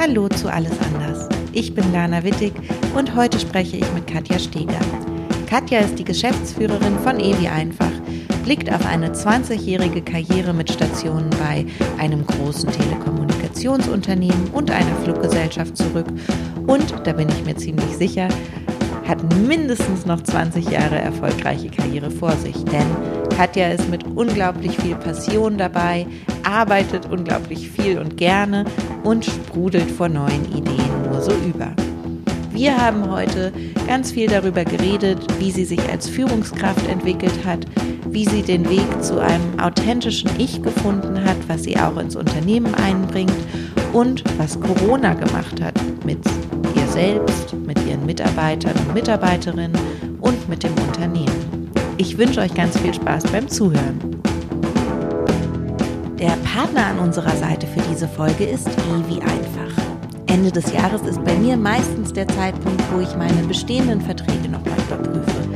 [0.00, 1.28] Hallo zu Alles anders.
[1.52, 2.54] Ich bin Lana Wittig
[2.96, 4.80] und heute spreche ich mit Katja Steger.
[5.46, 7.90] Katja ist die Geschäftsführerin von Ewi Einfach,
[8.42, 11.66] blickt auf eine 20-jährige Karriere mit Stationen bei
[11.98, 16.06] einem großen Telekommunikationsunternehmen und einer Fluggesellschaft zurück
[16.66, 18.28] und, da bin ich mir ziemlich sicher,
[19.06, 22.56] hat mindestens noch 20 Jahre erfolgreiche Karriere vor sich.
[22.64, 22.86] Denn
[23.36, 26.06] Katja ist mit unglaublich viel Passion dabei,
[26.44, 28.64] arbeitet unglaublich viel und gerne
[29.02, 31.72] und sprudelt vor neuen Ideen nur so über.
[32.52, 33.52] Wir haben heute
[33.86, 37.64] ganz viel darüber geredet, wie sie sich als Führungskraft entwickelt hat,
[38.06, 42.74] wie sie den Weg zu einem authentischen Ich gefunden hat, was sie auch ins Unternehmen
[42.74, 43.32] einbringt
[43.92, 46.18] und was Corona gemacht hat mit
[46.74, 49.72] ihr selbst, mit ihren Mitarbeitern und Mitarbeiterinnen
[50.20, 51.70] und mit dem Unternehmen.
[51.96, 54.19] Ich wünsche euch ganz viel Spaß beim Zuhören.
[56.20, 59.72] Der Partner an unserer Seite für diese Folge ist Ewi Einfach.
[60.26, 64.76] Ende des Jahres ist bei mir meistens der Zeitpunkt, wo ich meine bestehenden Verträge nochmal
[64.86, 65.48] überprüfe.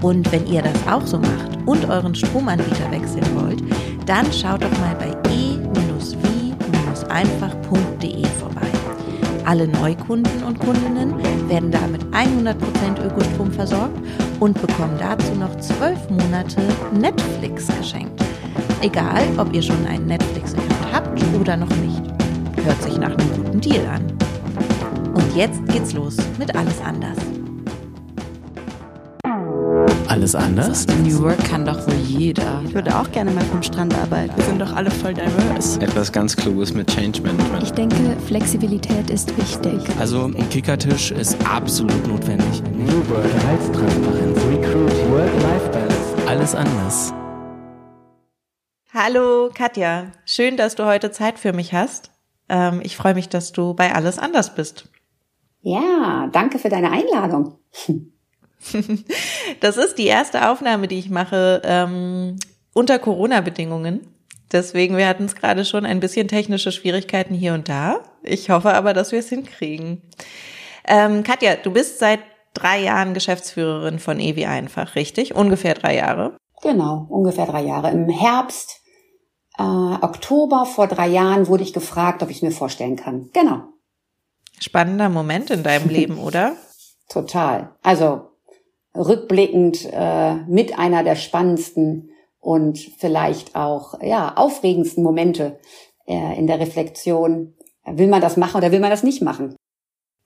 [0.00, 3.62] Und wenn ihr das auch so macht und euren Stromanbieter wechseln wollt,
[4.06, 8.68] dann schaut doch mal bei e-wie-einfach.de vorbei.
[9.44, 11.14] Alle Neukunden und Kundinnen
[11.50, 12.54] werden damit 100%
[13.04, 13.98] Ökostrom versorgt
[14.40, 16.62] und bekommen dazu noch 12 Monate
[16.98, 18.25] Netflix geschenkt.
[18.82, 22.02] Egal, ob ihr schon einen Netflix-Account habt oder noch nicht.
[22.64, 24.04] Hört sich nach einem guten Deal an.
[25.14, 27.16] Und jetzt geht's los mit Alles anders.
[30.08, 30.86] Alles anders?
[31.04, 32.62] New Work kann doch wohl jeder.
[32.66, 34.32] Ich würde auch gerne mal vom Strand arbeiten.
[34.36, 35.80] Wir sind doch alle voll diverse.
[35.80, 37.62] Etwas ganz Kluges mit Change Management.
[37.62, 39.80] Ich denke, Flexibilität ist wichtig.
[39.98, 42.62] Also ein Kickertisch ist absolut notwendig.
[42.72, 46.28] New Work, Gehaltstransparenz, Recruit, Work-Life-Balance.
[46.28, 47.12] Alles anders.
[48.98, 52.12] Hallo Katja, schön, dass du heute Zeit für mich hast.
[52.48, 54.88] Ähm, ich freue mich, dass du bei Alles anders bist.
[55.60, 57.58] Ja, danke für deine Einladung.
[59.60, 62.36] Das ist die erste Aufnahme, die ich mache ähm,
[62.72, 64.00] unter Corona-Bedingungen.
[64.50, 68.00] Deswegen, wir hatten es gerade schon ein bisschen technische Schwierigkeiten hier und da.
[68.22, 70.02] Ich hoffe aber, dass wir es hinkriegen.
[70.84, 72.20] Ähm, Katja, du bist seit
[72.54, 75.34] drei Jahren Geschäftsführerin von Ewi Einfach, richtig?
[75.36, 76.36] Ungefähr drei Jahre.
[76.62, 77.90] Genau, ungefähr drei Jahre.
[77.90, 78.80] Im Herbst,
[79.58, 83.30] äh, Oktober vor drei Jahren wurde ich gefragt, ob ich es mir vorstellen kann.
[83.32, 83.62] Genau.
[84.60, 86.56] Spannender Moment in deinem Leben, oder?
[87.08, 87.74] Total.
[87.82, 88.30] Also
[88.94, 95.58] rückblickend äh, mit einer der spannendsten und vielleicht auch ja aufregendsten Momente
[96.06, 97.54] äh, in der Reflexion.
[97.84, 99.56] Will man das machen oder will man das nicht machen?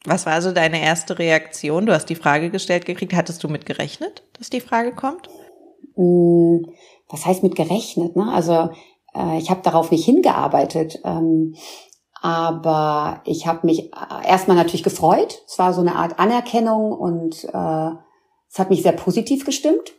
[0.04, 1.84] Was war also deine erste Reaktion?
[1.84, 3.14] Du hast die Frage gestellt gekriegt.
[3.14, 5.28] Hattest du mit gerechnet, dass die Frage kommt?
[5.94, 6.72] Hm,
[7.08, 8.16] was heißt mit gerechnet?
[8.16, 8.32] Ne?
[8.32, 8.70] Also
[9.14, 11.00] äh, ich habe darauf nicht hingearbeitet.
[11.04, 11.54] Ähm,
[12.22, 15.42] aber ich habe mich äh, erstmal natürlich gefreut.
[15.46, 17.90] Es war so eine Art Anerkennung und äh,
[18.50, 19.92] es hat mich sehr positiv gestimmt.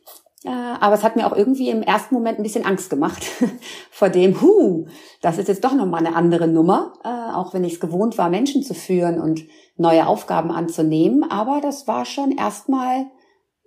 [0.44, 3.24] Aber es hat mir auch irgendwie im ersten Moment ein bisschen Angst gemacht
[3.92, 4.88] vor dem, hu,
[5.22, 8.64] das ist jetzt doch nochmal eine andere Nummer, auch wenn ich es gewohnt war, Menschen
[8.64, 9.44] zu führen und
[9.78, 11.24] neue Aufgaben anzunehmen.
[11.30, 13.06] Aber das war schon erstmal,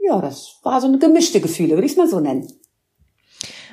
[0.01, 2.49] ja, das war so eine gemischte Gefühle, würde ich es mal so nennen.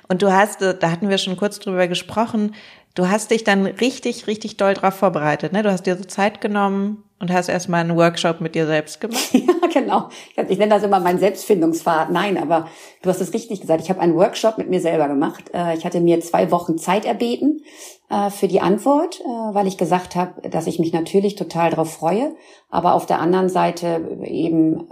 [0.07, 2.55] Und du hast, äh, da hatten wir schon kurz drüber gesprochen,
[2.95, 5.53] du hast dich dann richtig, richtig doll drauf vorbereitet.
[5.53, 5.63] Ne?
[5.63, 9.29] Du hast dir so Zeit genommen und hast erstmal einen Workshop mit dir selbst gemacht.
[9.33, 10.09] ja, genau.
[10.49, 12.11] Ich nenne das immer mein Selbstfindungspfad.
[12.11, 12.67] Nein, aber
[13.01, 13.81] du hast es richtig gesagt.
[13.83, 15.51] Ich habe einen Workshop mit mir selber gemacht.
[15.53, 17.63] Äh, ich hatte mir zwei Wochen Zeit erbeten
[18.09, 19.21] äh, für die Antwort,
[19.53, 22.35] weil ich gesagt habe, dass ich mich natürlich total darauf freue,
[22.69, 24.87] aber auf der anderen Seite eben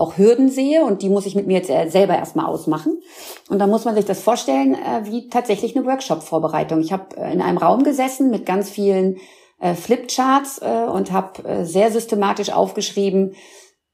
[0.00, 3.00] auch Hürden sehe und die muss ich mit mir jetzt selber erstmal ausmachen.
[3.48, 6.80] Und da muss man sich das vorstellen wie tatsächlich eine Workshop-Vorbereitung.
[6.80, 9.18] Ich habe in einem Raum gesessen mit ganz vielen
[9.60, 10.58] Flipcharts
[10.92, 13.34] und habe sehr systematisch aufgeschrieben,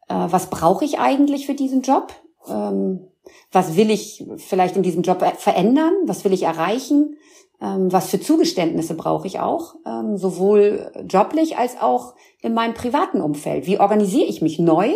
[0.09, 2.13] was brauche ich eigentlich für diesen Job?
[2.49, 3.09] Ähm,
[3.51, 5.93] was will ich vielleicht in diesem Job verändern?
[6.05, 7.17] Was will ich erreichen?
[7.61, 9.75] Ähm, was für Zugeständnisse brauche ich auch?
[9.85, 13.67] Ähm, sowohl joblich als auch in meinem privaten Umfeld.
[13.67, 14.91] Wie organisiere ich mich neu,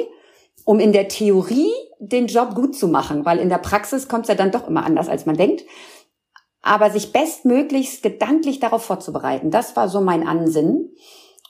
[0.71, 3.25] um in der Theorie den Job gut zu machen?
[3.25, 5.65] Weil in der Praxis kommt es ja dann doch immer anders, als man denkt.
[6.63, 10.95] Aber sich bestmöglichst gedanklich darauf vorzubereiten, das war so mein Ansinnen,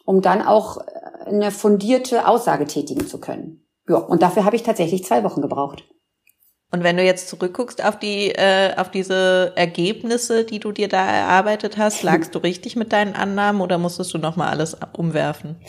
[0.07, 0.79] um dann auch
[1.27, 3.67] eine fundierte Aussage tätigen zu können.
[3.87, 5.85] Ja, und dafür habe ich tatsächlich zwei Wochen gebraucht.
[6.71, 11.05] Und wenn du jetzt zurückguckst auf die, äh, auf diese Ergebnisse, die du dir da
[11.05, 15.61] erarbeitet hast, lagst du richtig mit deinen Annahmen oder musstest du nochmal alles umwerfen?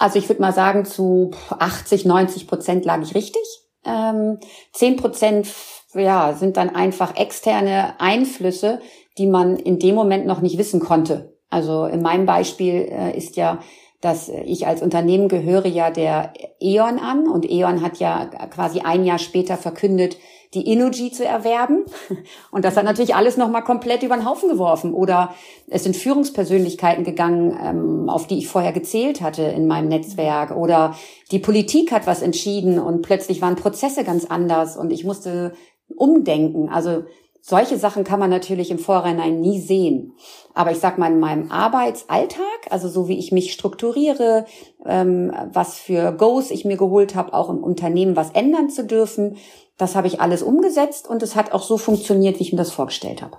[0.00, 3.42] Also ich würde mal sagen, zu 80, 90 Prozent lag ich richtig.
[3.84, 4.38] Ähm,
[4.72, 5.46] 10 Prozent
[5.92, 8.80] ja, sind dann einfach externe Einflüsse,
[9.18, 11.36] die man in dem Moment noch nicht wissen konnte.
[11.50, 13.60] Also in meinem Beispiel äh, ist ja
[14.00, 19.04] dass ich als Unternehmen gehöre ja der E.ON an und E.ON hat ja quasi ein
[19.04, 20.16] Jahr später verkündet,
[20.54, 21.84] die Energy zu erwerben.
[22.50, 24.94] Und das hat natürlich alles nochmal komplett über den Haufen geworfen.
[24.94, 25.34] Oder
[25.68, 30.56] es sind Führungspersönlichkeiten gegangen, ähm, auf die ich vorher gezählt hatte in meinem Netzwerk.
[30.56, 30.96] Oder
[31.30, 35.52] die Politik hat was entschieden und plötzlich waren Prozesse ganz anders und ich musste
[35.96, 36.68] umdenken.
[36.68, 37.04] Also
[37.40, 40.14] solche Sachen kann man natürlich im Vorhinein nie sehen.
[40.54, 44.44] Aber ich sag mal, in meinem Arbeitsalltag, also so wie ich mich strukturiere,
[44.84, 49.36] ähm, was für Goes ich mir geholt habe, auch im Unternehmen was ändern zu dürfen,
[49.76, 52.72] das habe ich alles umgesetzt und es hat auch so funktioniert, wie ich mir das
[52.72, 53.38] vorgestellt habe.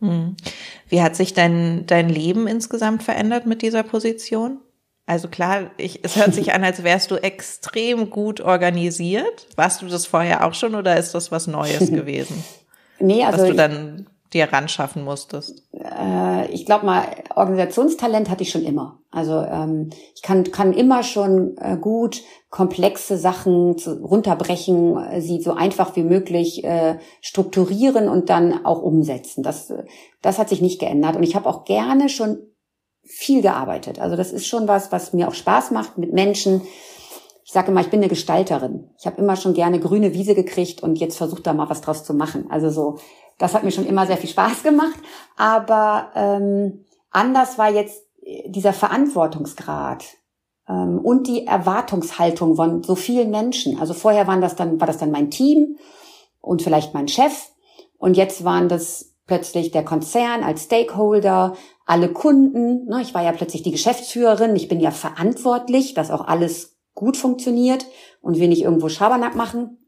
[0.00, 0.36] Hm.
[0.88, 4.58] Wie hat sich dein, dein Leben insgesamt verändert mit dieser Position?
[5.06, 9.46] Also klar, ich, es hört sich an, als wärst du extrem gut organisiert.
[9.54, 12.42] Warst du das vorher auch schon oder ist das was Neues gewesen?
[13.04, 13.42] Nee, also.
[13.42, 15.62] Was du dann dir ran schaffen musstest?
[15.72, 18.98] Äh, ich glaube mal, Organisationstalent hatte ich schon immer.
[19.10, 25.40] Also ähm, ich kann, kann immer schon äh, gut komplexe Sachen zu, runterbrechen, äh, sie
[25.40, 29.42] so einfach wie möglich äh, strukturieren und dann auch umsetzen.
[29.42, 29.72] Das,
[30.20, 31.16] das hat sich nicht geändert.
[31.16, 32.38] Und ich habe auch gerne schon
[33.04, 34.00] viel gearbeitet.
[34.00, 36.62] Also das ist schon was, was mir auch Spaß macht mit Menschen.
[37.44, 38.90] Ich sage immer, ich bin eine Gestalterin.
[38.98, 42.04] Ich habe immer schon gerne grüne Wiese gekriegt und jetzt versucht da mal was draus
[42.04, 42.46] zu machen.
[42.50, 42.98] Also so
[43.38, 44.98] das hat mir schon immer sehr viel Spaß gemacht.
[45.36, 48.04] Aber ähm, anders war jetzt
[48.46, 50.04] dieser Verantwortungsgrad
[50.68, 53.78] ähm, und die Erwartungshaltung von so vielen Menschen.
[53.80, 55.76] Also vorher waren das dann, war das dann mein Team
[56.40, 57.50] und vielleicht mein Chef.
[57.98, 61.54] Und jetzt waren das plötzlich der Konzern als Stakeholder,
[61.86, 62.86] alle Kunden.
[62.86, 64.56] Ne, ich war ja plötzlich die Geschäftsführerin.
[64.56, 67.86] Ich bin ja verantwortlich, dass auch alles gut funktioniert
[68.20, 69.78] und wir nicht irgendwo Schabernack machen.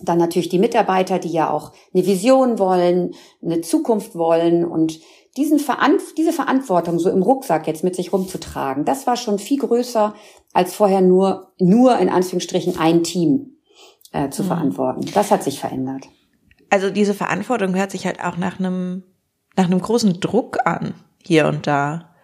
[0.00, 5.00] Dann natürlich die Mitarbeiter, die ja auch eine Vision wollen, eine Zukunft wollen und
[5.36, 9.58] diesen Veranf diese Verantwortung so im Rucksack jetzt mit sich rumzutragen, das war schon viel
[9.58, 10.14] größer
[10.52, 13.56] als vorher nur, nur in Anführungsstrichen ein Team
[14.12, 14.48] äh, zu mhm.
[14.48, 15.10] verantworten.
[15.14, 16.06] Das hat sich verändert.
[16.70, 19.04] Also diese Verantwortung hört sich halt auch nach einem,
[19.56, 22.14] nach einem großen Druck an, hier und da.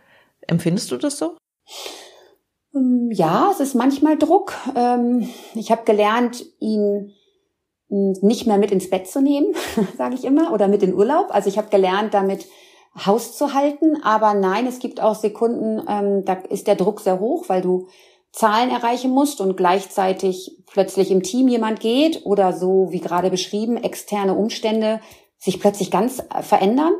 [0.46, 1.36] Empfindest du das so?
[2.78, 4.54] Ähm, ja, es ist manchmal Druck.
[4.74, 7.14] Ähm, ich habe gelernt, ihn
[7.90, 9.54] nicht mehr mit ins Bett zu nehmen,
[9.96, 11.28] sage ich immer, oder mit in Urlaub.
[11.30, 12.46] Also ich habe gelernt, damit
[13.06, 14.02] Haus zu halten.
[14.02, 17.88] Aber nein, es gibt auch Sekunden, ähm, da ist der Druck sehr hoch, weil du
[18.30, 23.78] Zahlen erreichen musst und gleichzeitig plötzlich im Team jemand geht oder so wie gerade beschrieben,
[23.78, 25.00] externe Umstände
[25.38, 26.92] sich plötzlich ganz verändern.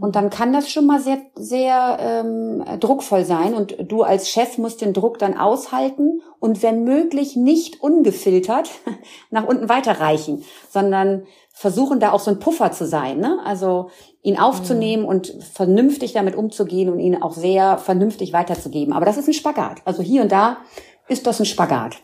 [0.00, 3.52] Und dann kann das schon mal sehr, sehr ähm, druckvoll sein.
[3.52, 8.70] Und du als Chef musst den Druck dann aushalten und wenn möglich nicht ungefiltert
[9.30, 13.18] nach unten weiterreichen, sondern versuchen da auch so ein Puffer zu sein.
[13.18, 13.38] Ne?
[13.44, 13.90] Also
[14.22, 15.08] ihn aufzunehmen mhm.
[15.08, 18.94] und vernünftig damit umzugehen und ihn auch sehr vernünftig weiterzugeben.
[18.94, 19.82] Aber das ist ein Spagat.
[19.84, 20.56] Also hier und da
[21.06, 21.96] ist das ein Spagat.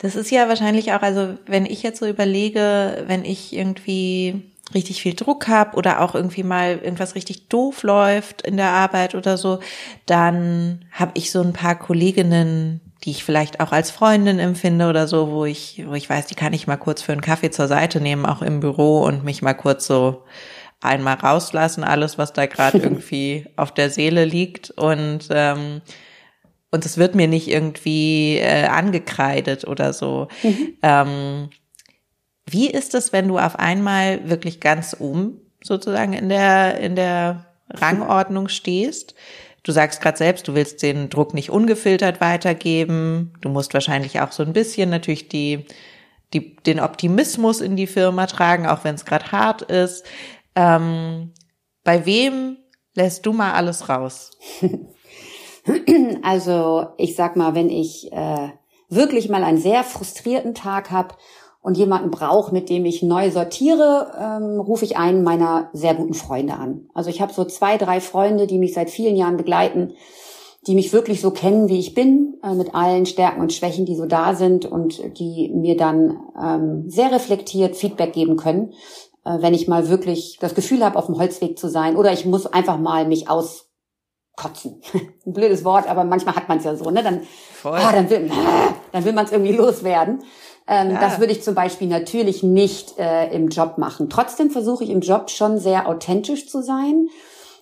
[0.00, 5.02] Das ist ja wahrscheinlich auch, also wenn ich jetzt so überlege, wenn ich irgendwie richtig
[5.02, 9.36] viel Druck habe oder auch irgendwie mal irgendwas richtig doof läuft in der Arbeit oder
[9.36, 9.60] so,
[10.06, 15.06] dann habe ich so ein paar Kolleginnen, die ich vielleicht auch als Freundin empfinde oder
[15.06, 17.68] so, wo ich, wo ich weiß, die kann ich mal kurz für einen Kaffee zur
[17.68, 20.24] Seite nehmen, auch im Büro und mich mal kurz so
[20.80, 25.80] einmal rauslassen, alles, was da gerade irgendwie auf der Seele liegt und ähm,
[26.70, 30.28] und es wird mir nicht irgendwie äh, angekreidet oder so.
[30.42, 30.74] Mhm.
[30.82, 31.48] Ähm,
[32.52, 37.46] wie ist es, wenn du auf einmal wirklich ganz oben sozusagen in der, in der
[37.70, 39.14] Rangordnung stehst?
[39.62, 43.34] Du sagst gerade selbst, du willst den Druck nicht ungefiltert weitergeben.
[43.40, 45.66] Du musst wahrscheinlich auch so ein bisschen natürlich die,
[46.32, 50.04] die, den Optimismus in die Firma tragen, auch wenn es gerade hart ist.
[50.54, 51.32] Ähm,
[51.84, 52.56] bei wem
[52.94, 54.30] lässt du mal alles raus?
[56.22, 58.48] Also ich sag mal, wenn ich äh,
[58.88, 61.14] wirklich mal einen sehr frustrierten Tag habe
[61.68, 66.14] und jemanden brauche, mit dem ich neu sortiere, ähm, rufe ich einen meiner sehr guten
[66.14, 66.88] Freunde an.
[66.94, 69.92] Also ich habe so zwei, drei Freunde, die mich seit vielen Jahren begleiten,
[70.66, 73.96] die mich wirklich so kennen, wie ich bin, äh, mit allen Stärken und Schwächen, die
[73.96, 78.72] so da sind und die mir dann ähm, sehr reflektiert Feedback geben können,
[79.26, 82.24] äh, wenn ich mal wirklich das Gefühl habe, auf dem Holzweg zu sein oder ich
[82.24, 83.28] muss einfach mal mich
[84.38, 84.80] auskotzen.
[85.26, 87.02] Ein blödes Wort, aber manchmal hat man es ja so, ne?
[87.02, 87.20] Dann,
[87.64, 88.30] oh, dann will,
[88.92, 90.22] dann will man es irgendwie loswerden.
[90.66, 91.00] Ähm, ja.
[91.00, 94.10] Das würde ich zum Beispiel natürlich nicht äh, im Job machen.
[94.10, 97.08] Trotzdem versuche ich im Job schon sehr authentisch zu sein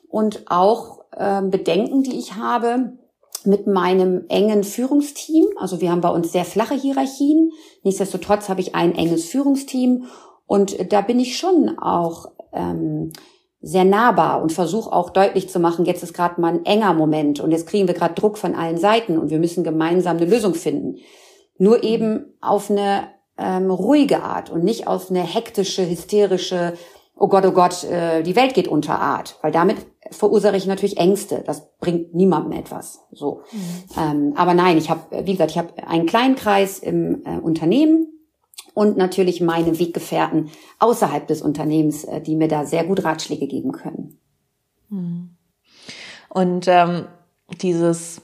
[0.09, 2.99] und auch äh, Bedenken, die ich habe
[3.45, 5.47] mit meinem engen Führungsteam.
[5.57, 7.53] Also wir haben bei uns sehr flache Hierarchien.
[7.85, 10.07] Nichtsdestotrotz habe ich ein enges Führungsteam
[10.47, 13.13] und da bin ich schon auch ähm,
[13.67, 17.41] sehr nahbar und versuche auch deutlich zu machen, jetzt ist gerade mal ein enger Moment
[17.41, 20.55] und jetzt kriegen wir gerade Druck von allen Seiten und wir müssen gemeinsam eine Lösung
[20.55, 20.99] finden.
[21.59, 26.75] Nur eben auf eine ähm, ruhige Art und nicht auf eine hektische, hysterische,
[27.17, 29.37] oh Gott, oh Gott, äh, die Welt geht unter Art.
[29.43, 29.79] Weil damit
[30.13, 31.43] verursache ich natürlich Ängste.
[31.45, 33.01] Das bringt niemandem etwas.
[33.11, 33.41] So.
[33.51, 34.01] Mhm.
[34.01, 38.16] Ähm, aber nein, ich habe, wie gesagt, ich habe einen kleinen Kreis im äh, Unternehmen
[38.77, 43.73] und natürlich meine Weggefährten außerhalb des Unternehmens, äh, die mir da sehr gut Ratschläge geben
[43.73, 44.19] können.
[44.91, 45.31] Mhm.
[46.29, 47.07] Und ähm,
[47.63, 48.21] dieses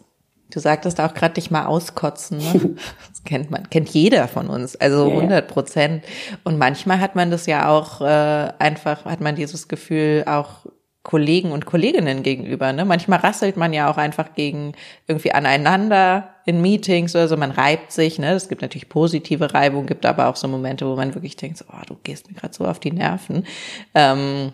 [0.51, 2.37] Du sagtest auch gerade dich mal auskotzen.
[2.37, 2.77] Ne?
[3.09, 6.05] Das kennt man, kennt jeder von uns, also 100 Prozent.
[6.45, 10.67] Und manchmal hat man das ja auch äh, einfach, hat man dieses Gefühl auch
[11.05, 12.73] Kollegen und Kolleginnen gegenüber.
[12.75, 12.85] Ne?
[12.85, 14.75] Manchmal rasselt man ja auch einfach gegen
[15.07, 17.37] irgendwie aneinander in Meetings oder so.
[17.37, 18.19] Man reibt sich.
[18.19, 18.33] Ne?
[18.33, 21.65] Es gibt natürlich positive Reibung, gibt aber auch so Momente, wo man wirklich denkt, so,
[21.73, 23.47] oh, du gehst mir gerade so auf die Nerven.
[23.95, 24.53] Ähm,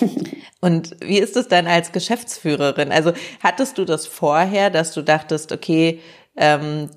[0.60, 2.92] und wie ist es dann als Geschäftsführerin?
[2.92, 3.12] Also
[3.42, 6.00] hattest du das vorher, dass du dachtest, okay,
[6.36, 6.90] ähm,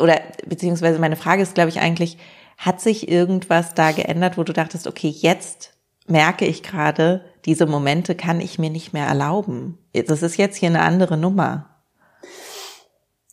[0.00, 2.18] oder beziehungsweise meine Frage ist, glaube ich, eigentlich,
[2.58, 5.72] hat sich irgendwas da geändert, wo du dachtest, okay, jetzt
[6.06, 9.78] merke ich gerade, diese Momente kann ich mir nicht mehr erlauben.
[9.92, 11.71] Das ist jetzt hier eine andere Nummer.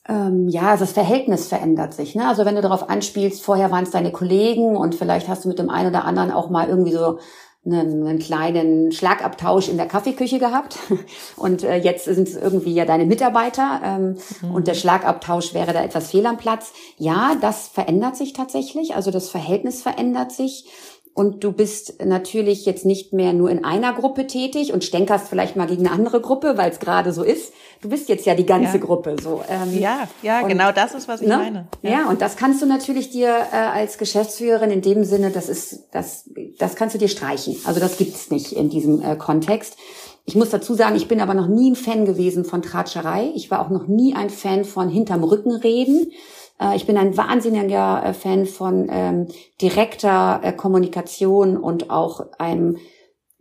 [0.09, 2.15] Ähm, ja, also das Verhältnis verändert sich.
[2.15, 2.27] Ne?
[2.27, 5.59] Also wenn du darauf anspielst, vorher waren es deine Kollegen und vielleicht hast du mit
[5.59, 7.19] dem einen oder anderen auch mal irgendwie so
[7.63, 10.79] einen, einen kleinen Schlagabtausch in der Kaffeeküche gehabt
[11.35, 14.55] und äh, jetzt sind es irgendwie ja deine Mitarbeiter ähm, mhm.
[14.55, 16.71] und der Schlagabtausch wäre da etwas fehl am Platz.
[16.97, 20.65] Ja, das verändert sich tatsächlich, also das Verhältnis verändert sich
[21.13, 25.57] und du bist natürlich jetzt nicht mehr nur in einer Gruppe tätig und stänkerst vielleicht
[25.57, 27.53] mal gegen eine andere Gruppe, weil es gerade so ist.
[27.81, 28.83] Du bist jetzt ja die ganze ja.
[28.83, 29.41] Gruppe so.
[29.49, 31.37] Ähm, ja, ja, und, genau das ist, was ich ne?
[31.37, 31.67] meine.
[31.81, 31.89] Ja.
[31.89, 32.09] ja.
[32.09, 36.29] und das kannst du natürlich dir äh, als Geschäftsführerin in dem Sinne, das ist, das,
[36.57, 37.55] das kannst du dir streichen.
[37.63, 39.77] Also das gibt's nicht in diesem äh, Kontext.
[40.25, 43.31] Ich muss dazu sagen, ich bin aber noch nie ein Fan gewesen von Tratscherei.
[43.33, 46.11] Ich war auch noch nie ein Fan von hinterm Rücken reden.
[46.59, 49.27] Äh, ich bin ein wahnsinniger äh, Fan von ähm,
[49.61, 52.77] direkter äh, Kommunikation und auch einem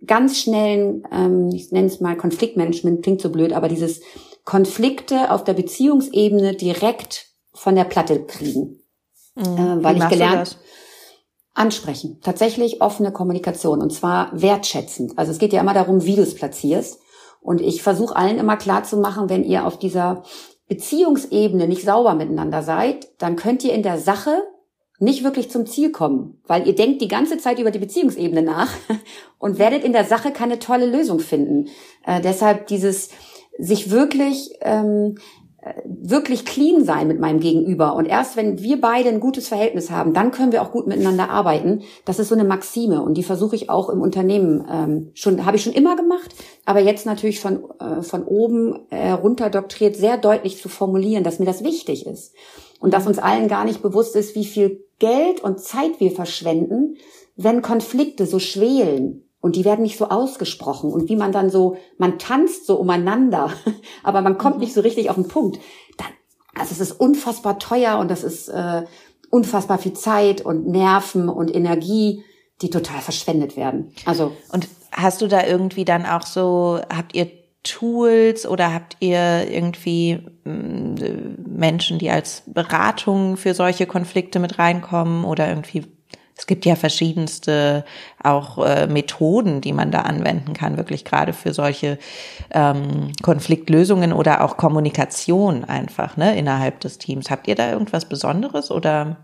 [0.06, 4.00] ganz schnellen, ähm, ich nenne es mal Konfliktmanagement, klingt so blöd, aber dieses
[4.48, 8.80] Konflikte auf der Beziehungsebene direkt von der Platte kriegen.
[9.34, 9.44] Mhm.
[9.44, 10.56] Äh, weil ich gelernt
[11.52, 12.18] ansprechen.
[12.22, 15.18] Tatsächlich offene Kommunikation und zwar wertschätzend.
[15.18, 16.98] Also es geht ja immer darum, wie du es platzierst.
[17.42, 20.22] Und ich versuche allen immer klar zu machen, wenn ihr auf dieser
[20.66, 24.42] Beziehungsebene nicht sauber miteinander seid, dann könnt ihr in der Sache
[24.98, 28.70] nicht wirklich zum Ziel kommen, weil ihr denkt die ganze Zeit über die Beziehungsebene nach
[29.38, 31.68] und werdet in der Sache keine tolle Lösung finden.
[32.06, 33.10] Äh, deshalb dieses
[33.58, 35.16] sich wirklich ähm,
[35.84, 37.94] wirklich clean sein mit meinem Gegenüber.
[37.94, 41.30] Und erst wenn wir beide ein gutes Verhältnis haben, dann können wir auch gut miteinander
[41.30, 41.82] arbeiten.
[42.04, 45.56] Das ist so eine Maxime und die versuche ich auch im Unternehmen ähm, schon, habe
[45.56, 46.34] ich schon immer gemacht,
[46.64, 51.46] aber jetzt natürlich von, äh, von oben äh, runterdoktriert sehr deutlich zu formulieren, dass mir
[51.46, 52.34] das wichtig ist.
[52.80, 56.96] Und dass uns allen gar nicht bewusst ist, wie viel Geld und Zeit wir verschwenden,
[57.34, 61.76] wenn Konflikte so schwelen und die werden nicht so ausgesprochen und wie man dann so,
[61.96, 63.52] man tanzt so umeinander,
[64.02, 64.62] aber man kommt mhm.
[64.62, 65.58] nicht so richtig auf den Punkt.
[65.96, 66.08] Dann,
[66.54, 68.84] also es ist unfassbar teuer und das ist äh,
[69.30, 72.24] unfassbar viel Zeit und Nerven und Energie,
[72.62, 73.92] die total verschwendet werden.
[74.04, 77.30] Also und hast du da irgendwie dann auch so, habt ihr
[77.62, 80.94] Tools oder habt ihr irgendwie mm,
[81.46, 85.84] Menschen, die als Beratung für solche Konflikte mit reinkommen oder irgendwie
[86.38, 87.84] es gibt ja verschiedenste
[88.22, 91.98] auch äh, Methoden, die man da anwenden kann, wirklich gerade für solche
[92.52, 97.28] ähm, Konfliktlösungen oder auch Kommunikation einfach ne, innerhalb des Teams.
[97.30, 99.16] Habt ihr da irgendwas Besonderes oder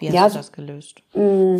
[0.00, 1.00] wie hast ja, du das gelöst?
[1.14, 1.58] Mm,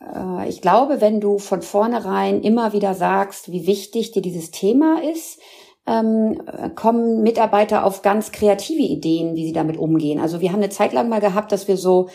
[0.00, 5.00] äh, ich glaube, wenn du von vornherein immer wieder sagst, wie wichtig dir dieses Thema
[5.02, 5.40] ist,
[5.86, 6.40] ähm,
[6.76, 10.20] kommen Mitarbeiter auf ganz kreative Ideen, wie sie damit umgehen.
[10.20, 12.08] Also wir haben eine Zeit lang mal gehabt, dass wir so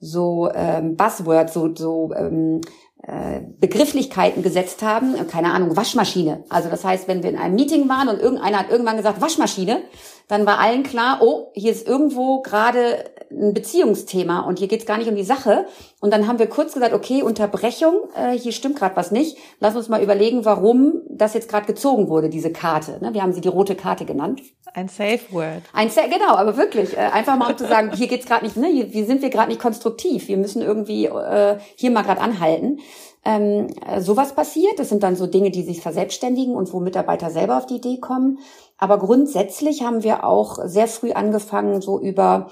[0.00, 2.60] so ähm, Buzzwords, so, so ähm,
[3.02, 6.44] äh, Begrifflichkeiten gesetzt haben, keine Ahnung, Waschmaschine.
[6.48, 9.82] Also das heißt, wenn wir in einem Meeting waren und irgendeiner hat irgendwann gesagt Waschmaschine,
[10.28, 14.98] dann war allen klar, oh, hier ist irgendwo gerade ein Beziehungsthema und hier geht's gar
[14.98, 15.66] nicht um die Sache.
[16.00, 19.36] Und dann haben wir kurz gesagt, okay, Unterbrechung, äh, hier stimmt gerade was nicht.
[19.60, 22.98] Lass uns mal überlegen, warum das jetzt gerade gezogen wurde, diese Karte.
[23.00, 23.12] Ne?
[23.14, 24.42] Wir haben sie die rote Karte genannt.
[24.74, 25.62] Ein Safe Word.
[25.72, 26.96] Ein Sa genau, aber wirklich.
[26.96, 29.30] Äh, einfach mal um zu sagen, hier geht's gerade nicht, ne, hier, hier sind wir
[29.30, 30.28] gerade nicht konstruktiv.
[30.28, 32.80] Wir müssen irgendwie äh, hier mal gerade anhalten.
[33.24, 34.78] Ähm, äh, sowas passiert.
[34.78, 37.98] Das sind dann so Dinge, die sich verselbstständigen und wo Mitarbeiter selber auf die Idee
[37.98, 38.38] kommen.
[38.78, 42.48] Aber grundsätzlich haben wir auch sehr früh angefangen, so über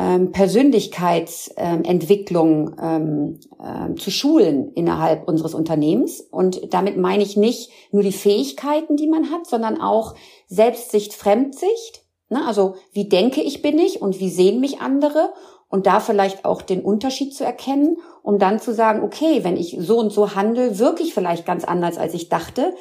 [0.00, 6.22] ähm, Persönlichkeitsentwicklung ähm, ähm, zu schulen innerhalb unseres Unternehmens.
[6.22, 10.14] Und damit meine ich nicht nur die Fähigkeiten, die man hat, sondern auch
[10.46, 12.06] Selbstsicht, Fremdsicht.
[12.30, 12.46] Ne?
[12.46, 15.34] Also wie denke ich bin ich und wie sehen mich andere
[15.68, 19.76] und da vielleicht auch den Unterschied zu erkennen, um dann zu sagen, okay, wenn ich
[19.80, 22.72] so und so handle, wirklich vielleicht ganz anders, als ich dachte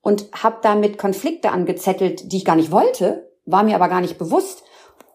[0.00, 4.16] und habe damit Konflikte angezettelt, die ich gar nicht wollte, war mir aber gar nicht
[4.16, 4.64] bewusst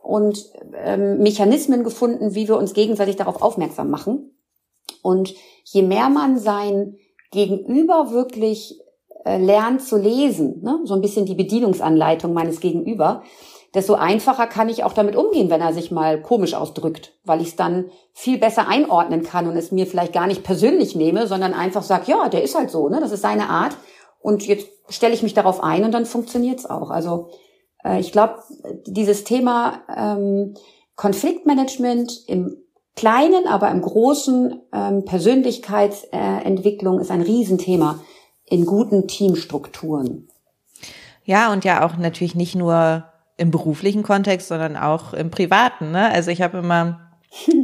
[0.08, 4.32] und ähm, Mechanismen gefunden, wie wir uns gegenseitig darauf aufmerksam machen.
[5.02, 5.36] Und
[5.66, 6.96] je mehr man sein
[7.32, 8.80] Gegenüber wirklich
[9.26, 13.24] äh, lernt zu lesen, ne, so ein bisschen die Bedienungsanleitung meines Gegenüber,
[13.74, 17.50] desto einfacher kann ich auch damit umgehen, wenn er sich mal komisch ausdrückt, weil ich
[17.50, 21.54] es dann viel besser einordnen kann und es mir vielleicht gar nicht persönlich nehme, sondern
[21.54, 23.76] einfach sage, ja, der ist halt so, ne, das ist seine Art
[24.22, 26.92] und jetzt stelle ich mich darauf ein und dann funktioniert's auch.
[26.92, 27.28] Also
[27.84, 28.44] äh, ich glaube,
[28.86, 30.56] dieses Thema ähm,
[30.96, 32.58] Konfliktmanagement im
[32.96, 38.00] Kleinen, aber im Großen ähm, Persönlichkeitsentwicklung ist ein Riesenthema
[38.46, 40.28] in guten Teamstrukturen.
[41.24, 43.04] Ja, und ja auch natürlich nicht nur
[43.38, 45.92] im beruflichen Kontext, sondern auch im privaten.
[45.92, 46.10] Ne?
[46.12, 47.07] Also ich habe immer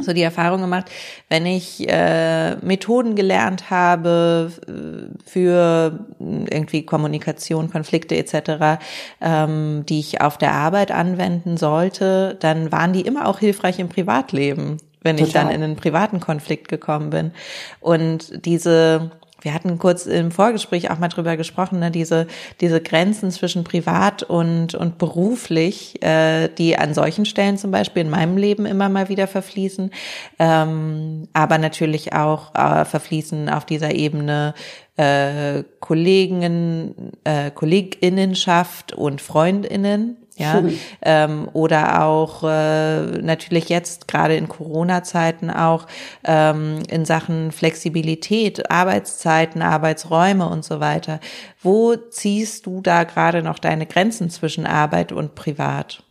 [0.00, 0.90] so die Erfahrung gemacht,
[1.28, 8.80] wenn ich äh, Methoden gelernt habe äh, für irgendwie Kommunikation, Konflikte etc.,
[9.20, 13.88] ähm, die ich auf der Arbeit anwenden sollte, dann waren die immer auch hilfreich im
[13.88, 15.26] Privatleben, wenn Total.
[15.26, 17.32] ich dann in einen privaten Konflikt gekommen bin.
[17.80, 19.10] Und diese
[19.44, 22.26] wir hatten kurz im Vorgespräch auch mal drüber gesprochen, ne, diese,
[22.62, 28.10] diese Grenzen zwischen privat und, und beruflich, äh, die an solchen Stellen zum Beispiel in
[28.10, 29.90] meinem Leben immer mal wieder verfließen,
[30.38, 34.54] ähm, aber natürlich auch äh, verfließen auf dieser Ebene
[34.96, 40.64] äh, Kollegen, äh, Kolleginnenschaft und Freundinnen ja,
[41.02, 45.86] ähm, oder auch äh, natürlich jetzt gerade in Corona-Zeiten auch
[46.24, 51.20] ähm, in Sachen Flexibilität, Arbeitszeiten, Arbeitsräume und so weiter.
[51.62, 56.02] Wo ziehst du da gerade noch deine Grenzen zwischen Arbeit und Privat?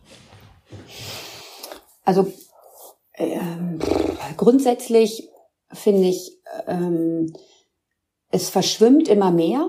[2.04, 2.32] Also
[3.16, 3.78] ähm,
[4.38, 5.28] grundsätzlich
[5.70, 7.34] finde ich, ähm,
[8.30, 9.68] es verschwimmt immer mehr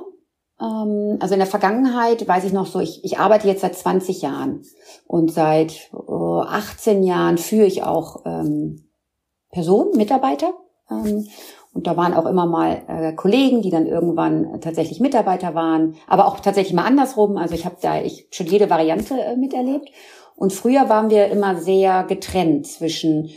[0.58, 4.64] also in der Vergangenheit weiß ich noch so, ich, ich arbeite jetzt seit 20 Jahren
[5.06, 8.88] und seit äh, 18 Jahren führe ich auch ähm,
[9.52, 10.54] Personen, Mitarbeiter.
[10.90, 11.28] Ähm,
[11.74, 16.26] und da waren auch immer mal äh, Kollegen, die dann irgendwann tatsächlich Mitarbeiter waren, aber
[16.26, 17.36] auch tatsächlich mal andersrum.
[17.36, 19.90] Also ich habe da ich schon jede Variante äh, miterlebt.
[20.38, 23.30] Und früher waren wir immer sehr getrennt zwischen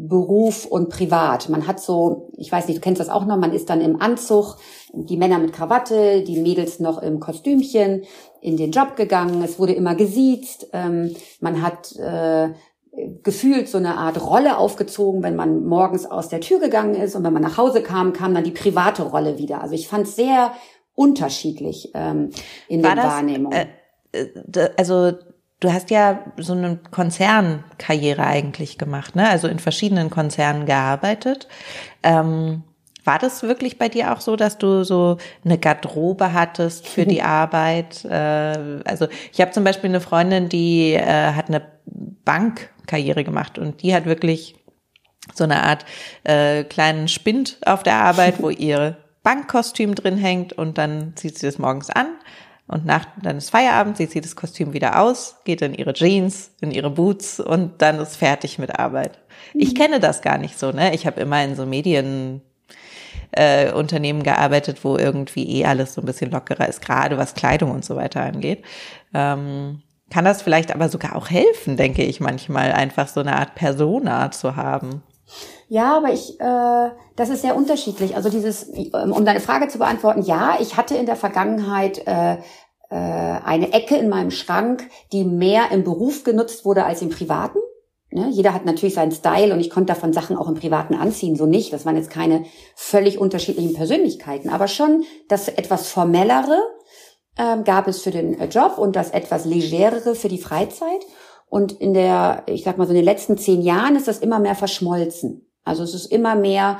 [0.00, 1.48] Beruf und Privat.
[1.48, 4.00] Man hat so, ich weiß nicht, du kennst das auch noch, man ist dann im
[4.00, 4.56] Anzug,
[4.92, 8.04] die Männer mit Krawatte, die Mädels noch im Kostümchen
[8.40, 9.42] in den Job gegangen.
[9.42, 10.68] Es wurde immer gesiezt.
[10.72, 12.50] Ähm, man hat äh,
[13.24, 17.24] gefühlt so eine Art Rolle aufgezogen, wenn man morgens aus der Tür gegangen ist und
[17.24, 19.62] wenn man nach Hause kam, kam dann die private Rolle wieder.
[19.62, 20.52] Also ich fand es sehr
[20.94, 22.30] unterschiedlich ähm,
[22.68, 23.68] in War den das, Wahrnehmungen.
[24.12, 25.12] Äh, äh also
[25.60, 29.28] Du hast ja so eine Konzernkarriere eigentlich gemacht, ne?
[29.28, 31.48] Also in verschiedenen Konzernen gearbeitet.
[32.02, 32.62] Ähm,
[33.04, 37.22] war das wirklich bei dir auch so, dass du so eine Garderobe hattest für die
[37.22, 38.04] Arbeit?
[38.04, 43.82] Äh, also ich habe zum Beispiel eine Freundin, die äh, hat eine Bankkarriere gemacht und
[43.82, 44.54] die hat wirklich
[45.34, 45.84] so eine Art
[46.24, 51.46] äh, kleinen Spind auf der Arbeit, wo ihr Bankkostüm drin hängt und dann zieht sie
[51.46, 52.08] das morgens an
[52.68, 56.50] und nach, dann ist Feierabend, sie zieht das Kostüm wieder aus, geht in ihre Jeans,
[56.60, 59.18] in ihre Boots und dann ist fertig mit Arbeit.
[59.54, 59.74] Ich mhm.
[59.74, 60.94] kenne das gar nicht so, ne?
[60.94, 62.42] Ich habe immer in so Medien
[63.32, 67.70] äh, Unternehmen gearbeitet, wo irgendwie eh alles so ein bisschen lockerer ist, gerade was Kleidung
[67.70, 68.62] und so weiter angeht.
[69.14, 73.54] Ähm, kann das vielleicht aber sogar auch helfen, denke ich manchmal, einfach so eine Art
[73.54, 75.02] Persona zu haben.
[75.68, 78.16] Ja, aber ich, äh, das ist sehr unterschiedlich.
[78.16, 82.38] Also dieses, um deine Frage zu beantworten, ja, ich hatte in der Vergangenheit äh,
[82.90, 87.58] äh, eine Ecke in meinem Schrank, die mehr im Beruf genutzt wurde als im Privaten.
[88.10, 88.28] Ne?
[88.30, 91.44] Jeder hat natürlich seinen Style und ich konnte davon Sachen auch im Privaten anziehen, so
[91.44, 91.72] nicht.
[91.72, 96.58] Das waren jetzt keine völlig unterschiedlichen Persönlichkeiten, aber schon das etwas formellere
[97.36, 101.06] ähm, gab es für den äh, Job und das etwas legerere für die Freizeit.
[101.50, 104.38] Und in der, ich sag mal so in den letzten zehn Jahren ist das immer
[104.38, 105.46] mehr verschmolzen.
[105.64, 106.78] Also es ist immer mehr,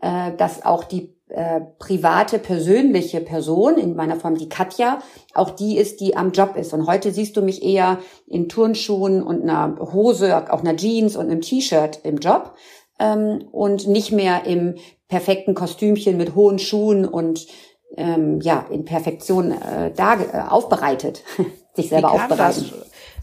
[0.00, 4.98] äh, dass auch die äh, private, persönliche Person, in meiner Form die Katja,
[5.34, 6.72] auch die ist, die am Job ist.
[6.72, 11.30] Und heute siehst du mich eher in Turnschuhen und einer Hose, auch einer Jeans und
[11.30, 12.54] einem T-Shirt im Job
[13.00, 14.76] ähm, und nicht mehr im
[15.08, 17.46] perfekten Kostümchen mit hohen Schuhen und
[17.96, 21.22] ähm, ja in Perfektion äh, da äh, aufbereitet,
[21.74, 22.72] sich selber aufbereitet.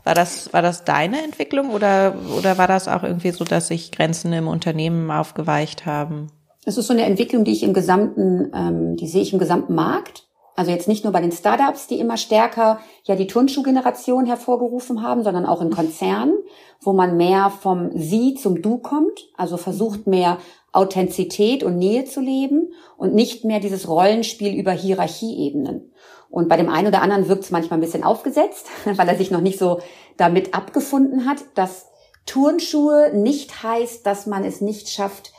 [0.04, 3.92] War das, war das deine Entwicklung oder, oder war das auch irgendwie so, dass sich
[3.92, 6.28] Grenzen im Unternehmen aufgeweicht haben?
[6.66, 9.74] Es ist so eine Entwicklung, die ich im gesamten, ähm, die sehe ich im gesamten
[9.74, 10.28] Markt.
[10.56, 15.24] Also jetzt nicht nur bei den Startups, die immer stärker ja die Turnschuhgeneration hervorgerufen haben,
[15.24, 16.34] sondern auch in Konzernen,
[16.82, 20.38] wo man mehr vom Sie zum Du kommt, also versucht mehr
[20.74, 25.91] Authentizität und Nähe zu leben und nicht mehr dieses Rollenspiel über Hierarchieebenen.
[26.32, 29.30] Und bei dem einen oder anderen wirkt es manchmal ein bisschen aufgesetzt, weil er sich
[29.30, 29.82] noch nicht so
[30.18, 31.88] damit abgefunden hat, dass
[32.26, 35.34] Turnschuhe nicht heißt, dass man es nicht schafft,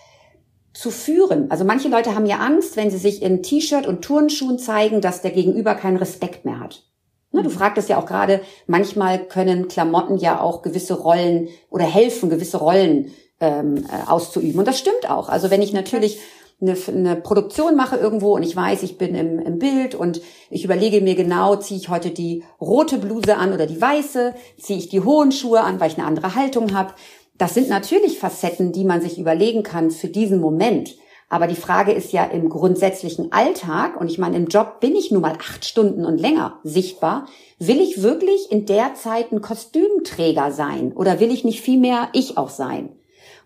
[0.74, 1.50] zu führen.
[1.50, 5.20] Also manche Leute haben ja Angst, wenn sie sich in T-Shirt und Turnschuhen zeigen, dass
[5.20, 6.84] der Gegenüber keinen Respekt mehr hat.
[7.30, 7.54] Ne, du mhm.
[7.54, 13.12] fragtest ja auch gerade, manchmal können Klamotten ja auch gewisse Rollen oder helfen, gewisse Rollen
[13.40, 14.58] ähm, äh, auszuüben.
[14.58, 15.28] Und das stimmt auch.
[15.28, 16.20] Also wenn ich natürlich
[16.62, 20.64] eine, eine Produktion mache irgendwo und ich weiß, ich bin im, im Bild und ich
[20.64, 24.88] überlege mir genau, ziehe ich heute die rote Bluse an oder die weiße, ziehe ich
[24.88, 26.94] die hohen Schuhe an, weil ich eine andere Haltung habe.
[27.36, 30.96] Das sind natürlich Facetten, die man sich überlegen kann für diesen Moment.
[31.28, 35.10] Aber die Frage ist ja im grundsätzlichen Alltag, und ich meine, im Job bin ich
[35.10, 37.26] nun mal acht Stunden und länger sichtbar,
[37.58, 42.10] will ich wirklich in der Zeit ein Kostümträger sein oder will ich nicht viel mehr
[42.12, 42.90] ich auch sein?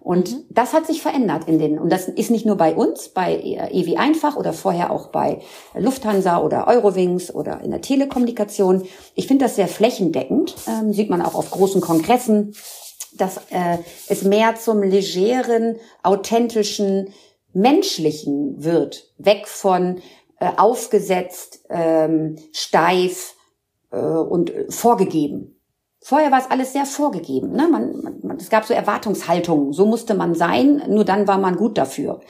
[0.06, 0.44] Und mhm.
[0.50, 3.40] das hat sich verändert in den, und das ist nicht nur bei uns, bei
[3.72, 5.40] EWI Einfach oder vorher auch bei
[5.74, 8.84] Lufthansa oder Eurowings oder in der Telekommunikation.
[9.16, 12.54] Ich finde das sehr flächendeckend, ähm, sieht man auch auf großen Kongressen,
[13.16, 17.08] dass äh, es mehr zum legeren, authentischen,
[17.52, 20.00] menschlichen wird, weg von
[20.38, 23.34] äh, aufgesetzt, ähm, steif
[23.90, 25.55] äh, und vorgegeben.
[26.08, 27.50] Vorher war es alles sehr vorgegeben.
[27.50, 27.66] Ne?
[27.66, 29.72] Man, man, es gab so Erwartungshaltungen.
[29.72, 32.20] So musste man sein, nur dann war man gut dafür.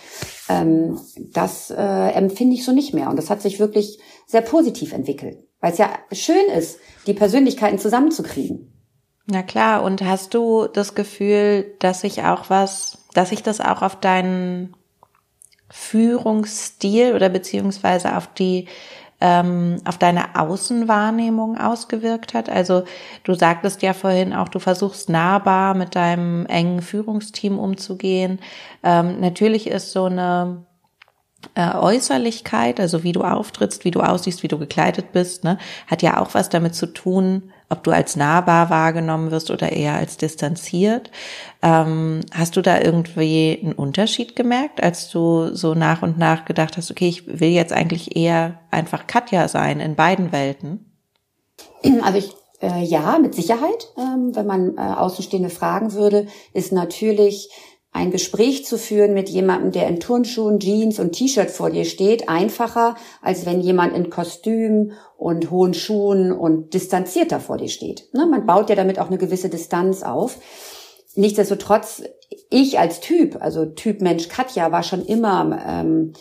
[0.48, 0.98] Ähm,
[1.34, 3.10] das äh, empfinde ich so nicht mehr.
[3.10, 5.40] Und das hat sich wirklich sehr positiv entwickelt.
[5.60, 8.72] Weil es ja schön ist, die Persönlichkeiten zusammenzukriegen.
[9.26, 13.82] Na klar, und hast du das Gefühl, dass sich auch was, dass sich das auch
[13.82, 14.74] auf deinen
[15.68, 18.68] Führungsstil oder beziehungsweise auf die
[19.20, 22.48] ähm, auf deine Außenwahrnehmung ausgewirkt hat?
[22.48, 22.84] Also
[23.24, 28.40] du sagtest ja vorhin auch, du versuchst nahbar mit deinem engen Führungsteam umzugehen.
[28.82, 30.64] Ähm, natürlich ist so eine
[31.54, 36.02] äh, Äußerlichkeit, also wie du auftrittst, wie du aussiehst, wie du gekleidet bist, ne, hat
[36.02, 40.16] ja auch was damit zu tun, ob du als nahbar wahrgenommen wirst oder eher als
[40.16, 41.10] distanziert.
[41.62, 46.76] Ähm, hast du da irgendwie einen Unterschied gemerkt, als du so nach und nach gedacht
[46.76, 50.92] hast, okay, ich will jetzt eigentlich eher einfach Katja sein in beiden Welten?
[52.02, 53.92] Also ich äh, ja, mit Sicherheit.
[53.98, 57.50] Ähm, wenn man äh, Außenstehende fragen würde, ist natürlich
[57.96, 62.28] ein Gespräch zu führen mit jemandem, der in Turnschuhen, Jeans und T-Shirt vor dir steht,
[62.28, 68.08] einfacher, als wenn jemand in Kostüm und hohen Schuhen und distanzierter vor dir steht.
[68.12, 68.26] Ne?
[68.26, 70.38] Man baut ja damit auch eine gewisse Distanz auf.
[71.14, 72.02] Nichtsdestotrotz,
[72.50, 76.12] ich als Typ, also Typ Mensch Katja, war schon immer ähm,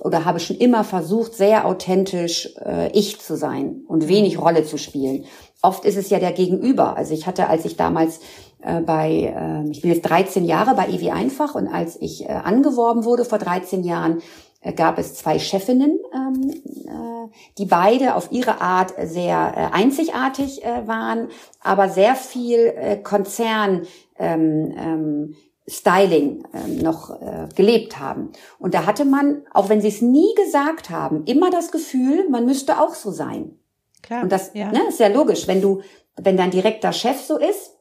[0.00, 4.76] oder habe schon immer versucht, sehr authentisch äh, ich zu sein und wenig Rolle zu
[4.76, 5.24] spielen.
[5.62, 6.96] Oft ist es ja der Gegenüber.
[6.96, 8.20] Also ich hatte, als ich damals
[8.60, 12.28] äh, bei, äh, ich bin jetzt 13 Jahre bei EWI Einfach und als ich äh,
[12.28, 14.20] angeworben wurde vor 13 Jahren,
[14.60, 16.50] äh, gab es zwei Chefinnen, ähm,
[16.86, 21.28] äh, die beide auf ihre Art sehr äh, einzigartig äh, waren,
[21.60, 23.86] aber sehr viel äh, Konzern
[24.18, 25.34] ähm, ähm,
[25.68, 28.30] Styling ähm, noch äh, gelebt haben.
[28.58, 32.46] Und da hatte man, auch wenn sie es nie gesagt haben, immer das Gefühl, man
[32.46, 33.58] müsste auch so sein.
[34.02, 34.22] Klar.
[34.22, 34.72] Und das ja.
[34.72, 35.82] ne, ist ja logisch, wenn du,
[36.16, 37.76] wenn dein direkter Chef so ist,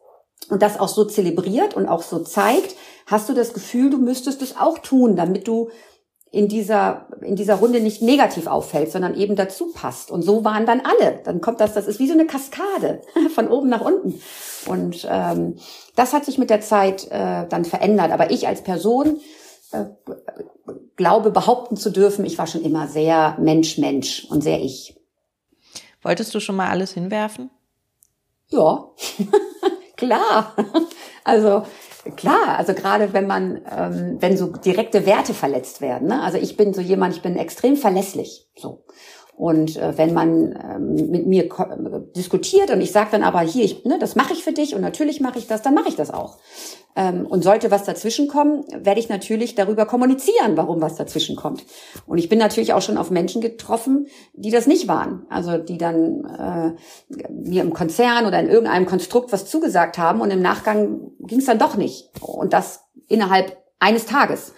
[0.50, 4.42] und das auch so zelebriert und auch so zeigt, hast du das Gefühl, du müsstest
[4.42, 5.70] es auch tun, damit du
[6.32, 10.12] in dieser, in dieser Runde nicht negativ auffällt, sondern eben dazu passt.
[10.12, 11.22] Und so waren dann alle.
[11.24, 13.02] Dann kommt das, das ist wie so eine Kaskade
[13.34, 14.22] von oben nach unten.
[14.68, 15.56] Und ähm,
[15.96, 18.12] das hat sich mit der Zeit äh, dann verändert.
[18.12, 19.20] Aber ich als Person
[19.72, 19.86] äh,
[20.98, 24.96] glaube behaupten zu dürfen, ich war schon immer sehr Mensch-Mensch und sehr ich.
[26.02, 27.50] Wolltest du schon mal alles hinwerfen?
[28.50, 28.92] Ja.
[29.98, 30.56] Klar.
[31.24, 31.64] Also
[32.16, 36.08] klar, also gerade wenn man, ähm, wenn so direkte Werte verletzt werden.
[36.08, 36.22] Ne?
[36.22, 38.48] Also ich bin so jemand, ich bin extrem verlässlich.
[38.56, 38.86] So.
[39.38, 41.48] Und äh, wenn man ähm, mit mir
[42.16, 44.82] diskutiert und ich sage dann aber hier, ich, ne, das mache ich für dich und
[44.82, 46.40] natürlich mache ich das, dann mache ich das auch.
[46.96, 51.64] Ähm, und sollte was dazwischen kommen, werde ich natürlich darüber kommunizieren, warum was dazwischen kommt.
[52.08, 55.28] Und ich bin natürlich auch schon auf Menschen getroffen, die das nicht waren.
[55.30, 60.32] Also die dann äh, mir im Konzern oder in irgendeinem Konstrukt was zugesagt haben und
[60.32, 62.10] im Nachgang ging es dann doch nicht.
[62.22, 64.54] Und das innerhalb eines Tages.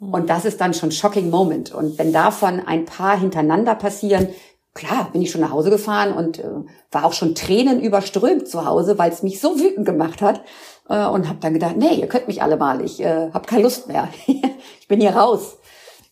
[0.00, 1.74] Und das ist dann schon shocking Moment.
[1.74, 4.28] Und wenn davon ein paar hintereinander passieren,
[4.74, 6.44] klar, bin ich schon nach Hause gefahren und äh,
[6.92, 10.42] war auch schon Tränen überströmt zu Hause, weil es mich so wütend gemacht hat.
[10.88, 13.62] Äh, und habe dann gedacht, nee, ihr könnt mich alle mal, ich äh, habe keine
[13.62, 14.08] Lust mehr.
[14.26, 15.58] ich bin hier raus.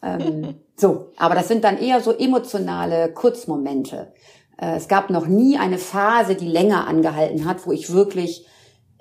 [0.03, 4.12] Ähm, so, aber das sind dann eher so emotionale Kurzmomente.
[4.61, 8.46] Äh, es gab noch nie eine Phase, die länger angehalten hat, wo ich wirklich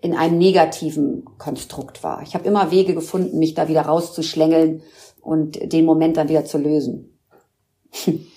[0.05, 2.21] in einem negativen Konstrukt war.
[2.21, 4.83] Ich habe immer Wege gefunden, mich da wieder rauszuschlängeln
[5.19, 7.17] und den Moment dann wieder zu lösen.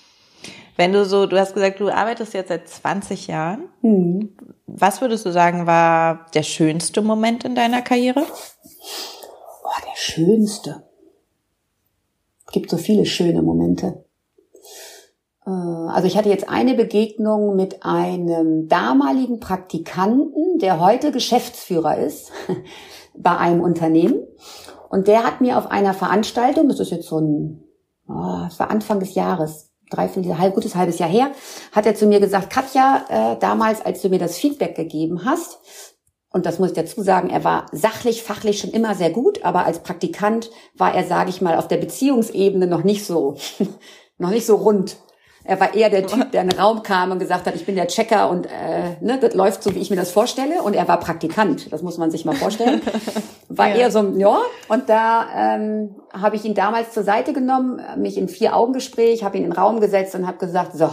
[0.75, 3.69] Wenn du so, du hast gesagt, du arbeitest jetzt seit 20 Jahren.
[3.83, 4.35] Mhm.
[4.65, 8.23] Was würdest du sagen, war der schönste Moment in deiner Karriere?
[9.63, 10.83] Oh, der schönste.
[12.47, 14.05] Es gibt so viele schöne Momente.
[15.49, 22.31] Äh, also ich hatte jetzt eine Begegnung mit einem damaligen Praktikanten, der heute Geschäftsführer ist
[23.17, 24.25] bei einem Unternehmen.
[24.89, 27.63] Und der hat mir auf einer Veranstaltung, das ist jetzt so ein,
[28.07, 31.31] oh, das war Anfang des Jahres, dreiviertel, halb, gutes halbes Jahr her,
[31.71, 35.59] hat er zu mir gesagt, Katja, äh, damals, als du mir das Feedback gegeben hast,
[36.31, 39.65] und das muss ich dazu sagen, er war sachlich, fachlich schon immer sehr gut, aber
[39.65, 43.35] als Praktikant war er, sage ich mal, auf der Beziehungsebene noch nicht so,
[44.19, 44.97] noch nicht so rund.
[45.43, 47.75] Er war eher der Typ, der in den Raum kam und gesagt hat, ich bin
[47.75, 50.61] der Checker und äh, ne, das läuft so, wie ich mir das vorstelle.
[50.63, 52.81] Und er war Praktikant, das muss man sich mal vorstellen.
[53.51, 53.75] War ja.
[53.75, 54.41] eher so, ja.
[54.67, 59.37] Und da ähm, habe ich ihn damals zur Seite genommen, mich in vier Augengespräch, habe
[59.37, 60.89] ihn in den Raum gesetzt und habe gesagt, so,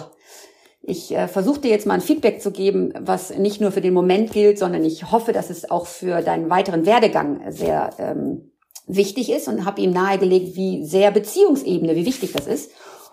[0.88, 3.92] ich äh, versuche dir jetzt mal ein Feedback zu geben, was nicht nur für den
[3.92, 8.52] Moment gilt, sondern ich hoffe, dass es auch für deinen weiteren Werdegang sehr ähm,
[8.86, 12.70] wichtig ist und habe ihm nahegelegt, wie sehr Beziehungsebene, wie wichtig das ist.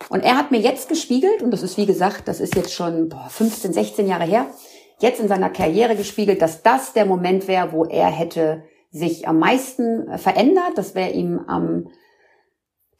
[0.10, 3.10] Und er hat mir jetzt gespiegelt, und das ist wie gesagt, das ist jetzt schon
[3.10, 4.48] boah, 15, 16 Jahre her,
[5.00, 9.40] jetzt in seiner Karriere gespiegelt, dass das der Moment wäre, wo er hätte sich am
[9.40, 10.74] meisten äh, verändert.
[10.76, 11.88] Das wäre ihm am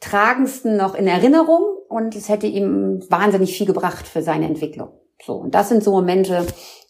[0.00, 4.90] tragendsten noch in Erinnerung und es hätte ihm wahnsinnig viel gebracht für seine Entwicklung.
[5.24, 6.46] So, und das sind so Momente,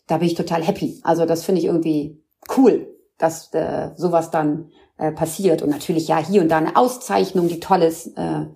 [0.06, 1.00] da bin ich total happy.
[1.04, 2.20] Also das finde ich irgendwie
[2.56, 5.62] cool, dass äh, sowas dann äh, passiert.
[5.62, 8.46] Und natürlich ja hier und da eine Auszeichnung, die toll ist, äh,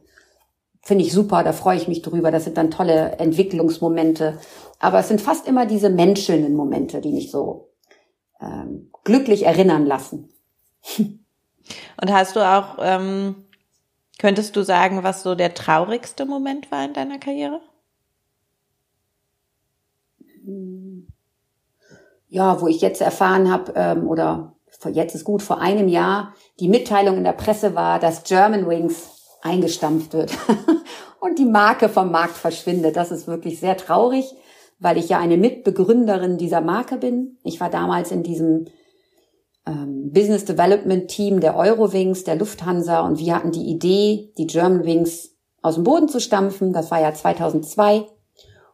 [0.88, 2.30] finde ich super, da freue ich mich drüber.
[2.30, 4.38] Das sind dann tolle Entwicklungsmomente.
[4.78, 7.68] Aber es sind fast immer diese menschelnden Momente, die mich so
[8.40, 10.30] ähm, glücklich erinnern lassen.
[10.96, 13.44] Und hast du auch, ähm,
[14.18, 17.60] könntest du sagen, was so der traurigste Moment war in deiner Karriere?
[22.28, 24.54] Ja, wo ich jetzt erfahren habe, ähm, oder
[24.90, 29.18] jetzt ist gut, vor einem Jahr die Mitteilung in der Presse war, dass German Wings
[29.42, 30.32] eingestampft wird
[31.20, 32.96] und die Marke vom Markt verschwindet.
[32.96, 34.34] Das ist wirklich sehr traurig,
[34.78, 37.38] weil ich ja eine Mitbegründerin dieser Marke bin.
[37.42, 38.66] Ich war damals in diesem
[39.66, 44.84] ähm, Business Development Team der Eurowings, der Lufthansa und wir hatten die Idee, die German
[44.84, 46.72] Wings aus dem Boden zu stampfen.
[46.72, 48.06] Das war ja 2002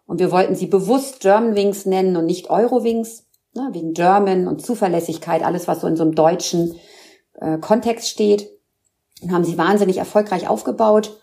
[0.06, 4.64] und wir wollten sie bewusst German Wings nennen und nicht Eurowings, ne, wegen German und
[4.64, 6.74] Zuverlässigkeit, alles was so in so einem deutschen
[7.40, 8.50] äh, Kontext steht
[9.22, 11.20] und haben sie wahnsinnig erfolgreich aufgebaut.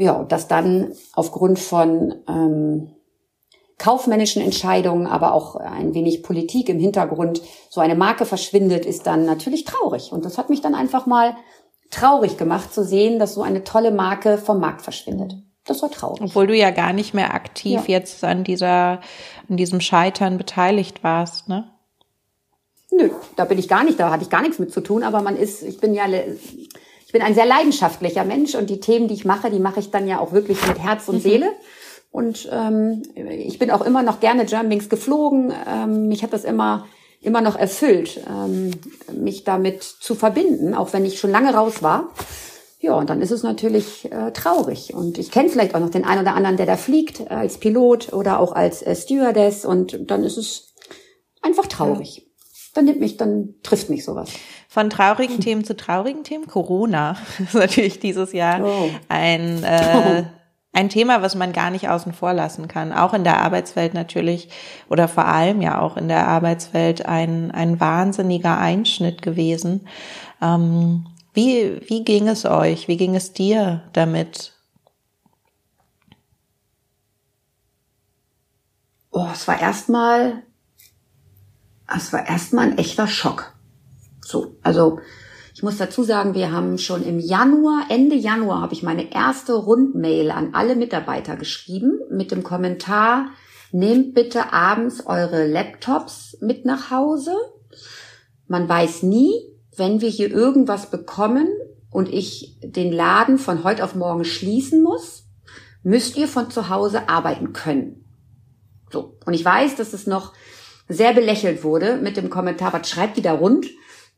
[0.00, 2.90] Ja, und das dann aufgrund von ähm,
[3.76, 9.26] kaufmännischen Entscheidungen, aber auch ein wenig Politik im Hintergrund so eine Marke verschwindet, ist dann
[9.26, 10.10] natürlich traurig.
[10.10, 11.36] Und das hat mich dann einfach mal
[11.90, 15.34] traurig gemacht zu sehen, dass so eine tolle Marke vom Markt verschwindet.
[15.66, 16.22] Das war traurig.
[16.22, 17.98] Obwohl du ja gar nicht mehr aktiv ja.
[17.98, 19.00] jetzt an dieser,
[19.50, 21.70] an diesem Scheitern beteiligt warst, ne?
[22.90, 25.20] Nö, da bin ich gar nicht, da hatte ich gar nichts mit zu tun, aber
[25.20, 26.06] man ist, ich bin ja
[27.10, 29.90] ich bin ein sehr leidenschaftlicher Mensch und die Themen, die ich mache, die mache ich
[29.90, 31.20] dann ja auch wirklich mit Herz und mhm.
[31.20, 31.52] Seele.
[32.12, 35.52] Und ähm, ich bin auch immer noch gerne Germanwings geflogen.
[35.68, 36.86] Ähm, mich hat das immer
[37.20, 38.70] immer noch erfüllt, ähm,
[39.12, 42.10] mich damit zu verbinden, auch wenn ich schon lange raus war.
[42.78, 44.94] Ja, und dann ist es natürlich äh, traurig.
[44.94, 47.58] Und ich kenne vielleicht auch noch den einen oder anderen, der da fliegt, äh, als
[47.58, 49.64] Pilot oder auch als äh, Stewardess.
[49.64, 50.76] Und dann ist es
[51.42, 52.29] einfach traurig.
[52.74, 54.30] Dann nimmt mich, dann trifft mich sowas.
[54.68, 56.46] Von traurigen Themen zu traurigen Themen.
[56.46, 58.90] Corona ist natürlich dieses Jahr oh.
[59.08, 60.24] ein, äh,
[60.72, 62.92] ein Thema, was man gar nicht außen vor lassen kann.
[62.92, 64.50] Auch in der Arbeitswelt natürlich
[64.88, 69.88] oder vor allem ja auch in der Arbeitswelt ein, ein wahnsinniger Einschnitt gewesen.
[70.40, 72.88] Ähm, wie, wie ging es euch?
[72.88, 74.52] Wie ging es dir damit?
[79.12, 80.44] Oh, es war erstmal,
[81.96, 83.52] es war erstmal ein echter Schock.
[84.20, 85.00] So, also
[85.54, 89.54] ich muss dazu sagen, wir haben schon im Januar, Ende Januar habe ich meine erste
[89.54, 93.26] Rundmail an alle Mitarbeiter geschrieben mit dem Kommentar,
[93.72, 97.34] nehmt bitte abends eure Laptops mit nach Hause.
[98.46, 99.32] Man weiß nie,
[99.76, 101.48] wenn wir hier irgendwas bekommen
[101.90, 105.24] und ich den Laden von heute auf morgen schließen muss,
[105.82, 108.04] müsst ihr von zu Hause arbeiten können.
[108.90, 109.16] So.
[109.24, 110.32] Und ich weiß, dass es noch
[110.90, 113.66] sehr belächelt wurde mit dem Kommentar, was schreibt die da rund?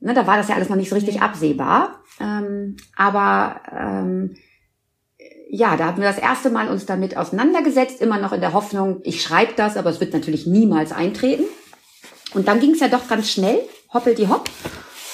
[0.00, 2.00] Ne, da war das ja alles noch nicht so richtig absehbar.
[2.18, 4.34] Ähm, aber ähm,
[5.48, 9.00] ja, da haben wir das erste Mal uns damit auseinandergesetzt, immer noch in der Hoffnung,
[9.04, 11.44] ich schreibe das, aber es wird natürlich niemals eintreten.
[12.34, 13.60] Und dann ging es ja doch ganz schnell,
[13.92, 14.48] hoppelt die hopp.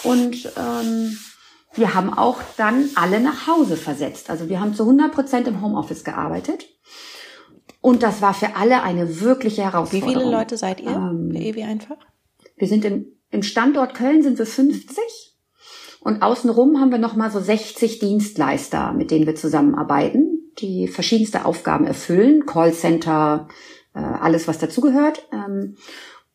[0.05, 1.19] Und ähm,
[1.75, 4.31] wir haben auch dann alle nach Hause versetzt.
[4.31, 6.67] Also wir haben zu 100 Prozent im Homeoffice gearbeitet.
[7.89, 10.15] Und das war für alle eine wirkliche Herausforderung.
[10.15, 11.97] Wie viele Leute seid ihr ähm, bei Ewi einfach?
[12.59, 14.99] Wir sind im, im Standort Köln sind wir 50
[16.01, 21.87] und außenrum haben wir nochmal so 60 Dienstleister, mit denen wir zusammenarbeiten, die verschiedenste Aufgaben
[21.87, 23.49] erfüllen, Callcenter,
[23.95, 25.27] äh, alles was dazugehört.
[25.33, 25.77] Ähm,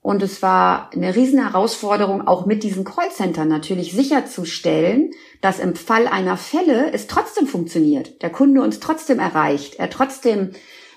[0.01, 5.11] und es war eine riesen Herausforderung, auch mit diesen Callcentern natürlich sicherzustellen,
[5.41, 10.53] dass im Fall einer Fälle es trotzdem funktioniert, der Kunde uns trotzdem erreicht, er trotzdem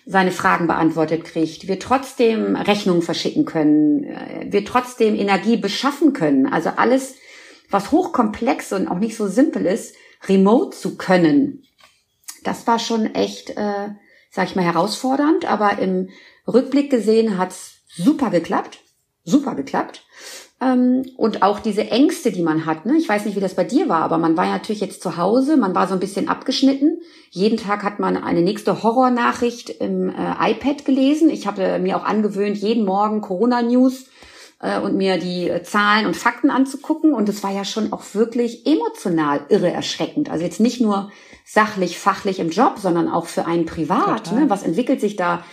[0.06, 6.46] seine Fragen beantwortet kriegt, wir trotzdem Rechnungen verschicken können, äh, wir trotzdem Energie beschaffen können.
[6.46, 7.16] Also alles,
[7.70, 9.96] was hochkomplex und auch nicht so simpel ist,
[10.28, 11.64] remote zu können.
[12.44, 13.88] Das war schon echt, äh,
[14.30, 16.08] sag ich mal, herausfordernd, aber im
[16.46, 18.78] Rückblick gesehen hat's super geklappt
[19.26, 20.05] super geklappt.
[20.60, 22.86] Ähm, und auch diese Ängste, die man hat.
[22.86, 22.96] Ne?
[22.96, 25.18] Ich weiß nicht, wie das bei dir war, aber man war ja natürlich jetzt zu
[25.18, 27.00] Hause, man war so ein bisschen abgeschnitten.
[27.30, 31.28] Jeden Tag hat man eine nächste Horrornachricht im äh, iPad gelesen.
[31.28, 34.06] Ich habe mir auch angewöhnt, jeden Morgen Corona-News
[34.60, 37.12] äh, und mir die äh, Zahlen und Fakten anzugucken.
[37.12, 40.30] Und es war ja schon auch wirklich emotional irre erschreckend.
[40.30, 41.10] Also jetzt nicht nur
[41.44, 44.32] sachlich, fachlich im Job, sondern auch für einen privat.
[44.32, 44.46] Ne?
[44.48, 45.44] Was entwickelt sich da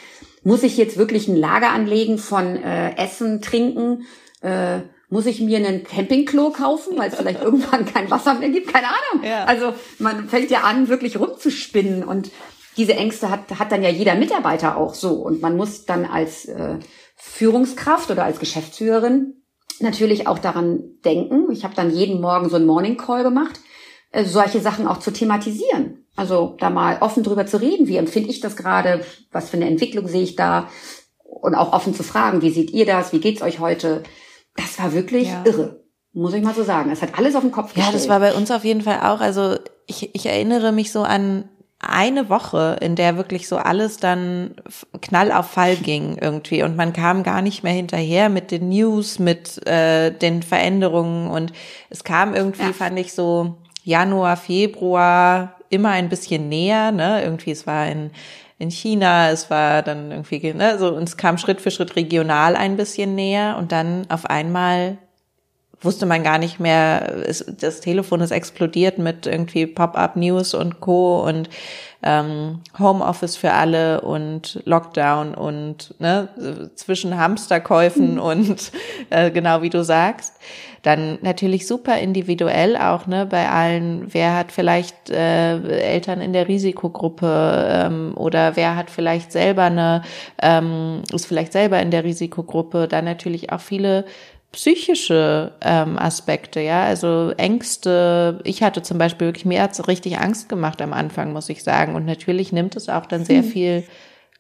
[0.45, 4.05] muss ich jetzt wirklich ein Lager anlegen von äh, Essen, Trinken?
[4.43, 8.73] Äh, muss ich mir einen Campingklo kaufen, weil es vielleicht irgendwann kein Wasser mehr gibt?
[8.73, 9.23] Keine Ahnung.
[9.23, 9.45] Ja.
[9.45, 12.31] Also man fängt ja an, wirklich rumzuspinnen und
[12.77, 15.13] diese Ängste hat, hat dann ja jeder Mitarbeiter auch so.
[15.13, 16.77] Und man muss dann als äh,
[17.15, 19.43] Führungskraft oder als Geschäftsführerin
[19.79, 21.51] natürlich auch daran denken.
[21.51, 23.59] Ich habe dann jeden Morgen so einen Morning Call gemacht,
[24.11, 26.05] äh, solche Sachen auch zu thematisieren.
[26.15, 29.67] Also da mal offen drüber zu reden, wie empfinde ich das gerade, was für eine
[29.67, 30.69] Entwicklung sehe ich da
[31.23, 34.03] und auch offen zu fragen, wie seht ihr das, wie geht's euch heute?
[34.55, 35.43] Das war wirklich ja.
[35.45, 36.91] irre, muss ich mal so sagen.
[36.91, 37.87] Es hat alles auf den Kopf gestellt.
[37.87, 39.19] Ja, das war bei uns auf jeden Fall auch.
[39.19, 44.55] Also ich, ich erinnere mich so an eine Woche, in der wirklich so alles dann
[45.01, 49.19] knall auf Fall ging irgendwie und man kam gar nicht mehr hinterher mit den News,
[49.19, 51.51] mit äh, den Veränderungen und
[51.89, 52.73] es kam irgendwie, ja.
[52.73, 57.21] fand ich so Januar, Februar immer ein bisschen näher, ne?
[57.23, 58.11] Irgendwie, es war in,
[58.63, 62.55] in China, es war dann irgendwie, ne, so, und es kam Schritt für Schritt regional
[62.55, 64.97] ein bisschen näher und dann auf einmal
[65.83, 71.23] wusste man gar nicht mehr, es, das Telefon ist explodiert mit irgendwie Pop-up-News und Co.
[71.23, 71.49] und
[72.03, 76.27] ähm, Homeoffice für alle und Lockdown und ne,
[76.75, 78.19] zwischen Hamsterkäufen mhm.
[78.19, 78.71] und
[79.09, 80.35] äh, genau wie du sagst.
[80.81, 86.49] Dann natürlich super individuell auch, ne, bei allen, wer hat vielleicht äh, Eltern in der
[86.49, 90.01] Risikogruppe ähm, oder wer hat vielleicht selber eine,
[90.41, 94.03] ähm, ist vielleicht selber in der Risikogruppe, dann natürlich auch viele
[94.53, 98.39] psychische ähm, Aspekte, ja, also Ängste.
[98.45, 101.95] Ich hatte zum Beispiel wirklich, mir hat's richtig Angst gemacht am Anfang, muss ich sagen.
[101.95, 103.49] Und natürlich nimmt es auch dann sehr hm.
[103.49, 103.83] viel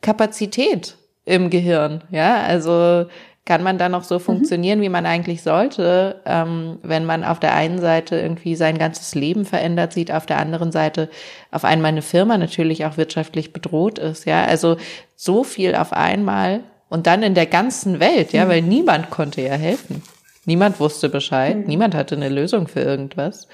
[0.01, 3.05] Kapazität im Gehirn, ja, also
[3.45, 4.21] kann man da noch so mhm.
[4.21, 9.15] funktionieren, wie man eigentlich sollte, ähm, wenn man auf der einen Seite irgendwie sein ganzes
[9.15, 11.09] Leben verändert sieht, auf der anderen Seite
[11.51, 14.77] auf einmal eine Firma natürlich auch wirtschaftlich bedroht ist, ja, also
[15.15, 16.61] so viel auf einmal
[16.93, 18.49] und dann in der ganzen Welt, ja, mhm.
[18.49, 20.03] weil niemand konnte ja helfen.
[20.45, 21.63] Niemand wusste Bescheid, mhm.
[21.63, 23.47] niemand hatte eine Lösung für irgendwas.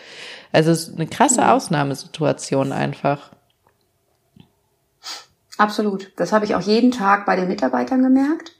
[0.51, 1.47] Also es ist eine krasse mhm.
[1.47, 3.31] Ausnahmesituation einfach.
[5.57, 6.11] Absolut.
[6.17, 8.51] Das habe ich auch jeden Tag bei den Mitarbeitern gemerkt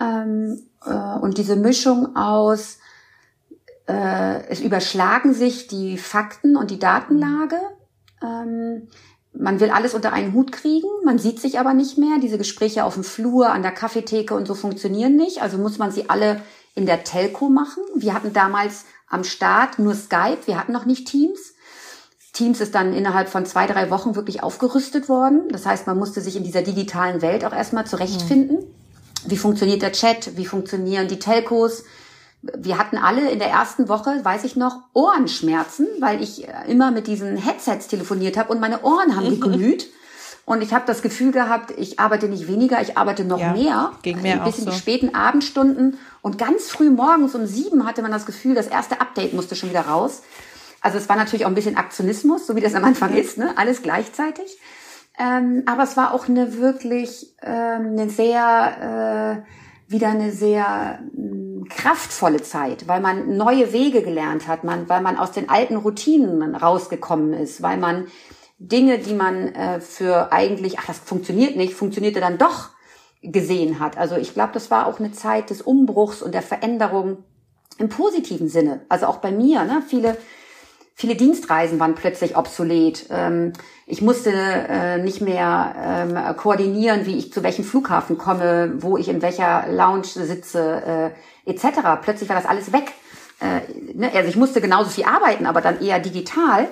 [0.00, 2.78] ähm, äh, und diese Mischung aus,
[3.86, 7.60] äh, es überschlagen sich die Fakten und die Datenlage.
[8.20, 8.88] Ähm,
[9.38, 12.18] man will alles unter einen Hut kriegen, man sieht sich aber nicht mehr.
[12.20, 15.42] Diese Gespräche auf dem Flur, an der Kaffeetheke und so funktionieren nicht.
[15.42, 16.40] Also muss man sie alle
[16.74, 17.82] in der Telco machen.
[17.94, 21.54] Wir hatten damals am Start nur Skype, wir hatten noch nicht Teams.
[22.32, 25.48] Teams ist dann innerhalb von zwei, drei Wochen wirklich aufgerüstet worden.
[25.48, 28.58] Das heißt, man musste sich in dieser digitalen Welt auch erstmal zurechtfinden.
[28.58, 29.30] Mhm.
[29.30, 30.36] Wie funktioniert der Chat?
[30.36, 31.84] Wie funktionieren die Telcos?
[32.42, 36.90] Wir hatten alle in der ersten Woche, weiß ich noch, Ohrenschmerzen, weil ich äh, immer
[36.90, 39.88] mit diesen Headsets telefoniert habe und meine Ohren haben geglüht.
[40.44, 43.92] Und ich habe das Gefühl gehabt, ich arbeite nicht weniger, ich arbeite noch ja, mehr.
[44.02, 44.70] Ging mir bis in so.
[44.70, 45.98] die späten Abendstunden.
[46.22, 49.70] Und ganz früh morgens um sieben hatte man das Gefühl, das erste Update musste schon
[49.70, 50.22] wieder raus.
[50.80, 53.54] Also es war natürlich auch ein bisschen Aktionismus, so wie das am Anfang ist, ne?
[53.56, 54.56] alles gleichzeitig.
[55.18, 61.00] Ähm, aber es war auch eine wirklich ähm, eine sehr äh, wieder eine sehr
[61.68, 66.54] kraftvolle Zeit, weil man neue Wege gelernt hat, man, weil man aus den alten Routinen
[66.54, 68.06] rausgekommen ist, weil man
[68.58, 72.70] Dinge, die man äh, für eigentlich, ach, das funktioniert nicht, funktionierte dann doch
[73.22, 73.98] gesehen hat.
[73.98, 77.24] Also ich glaube, das war auch eine Zeit des Umbruchs und der Veränderung
[77.78, 78.86] im positiven Sinne.
[78.88, 79.82] Also auch bei mir, ne?
[79.86, 80.16] Viele
[80.98, 83.04] Viele Dienstreisen waren plötzlich obsolet.
[83.10, 83.52] Ähm,
[83.86, 89.10] ich musste äh, nicht mehr ähm, koordinieren, wie ich zu welchem Flughafen komme, wo ich
[89.10, 91.10] in welcher Lounge sitze, äh,
[91.46, 91.80] etc.
[92.02, 92.92] Plötzlich war das alles weg.
[93.40, 93.60] Äh,
[93.94, 94.10] ne?
[94.14, 96.68] Also ich musste genauso viel arbeiten, aber dann eher digital.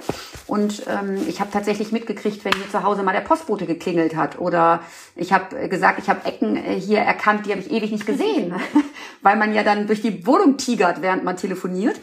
[0.47, 4.39] Und ähm, ich habe tatsächlich mitgekriegt, wenn hier zu Hause mal der Postbote geklingelt hat.
[4.39, 4.81] Oder
[5.17, 8.55] ich habe gesagt, ich habe Ecken hier erkannt, die habe ich ewig nicht gesehen,
[9.23, 12.01] weil man ja dann durch die Wohnung tigert, während man telefoniert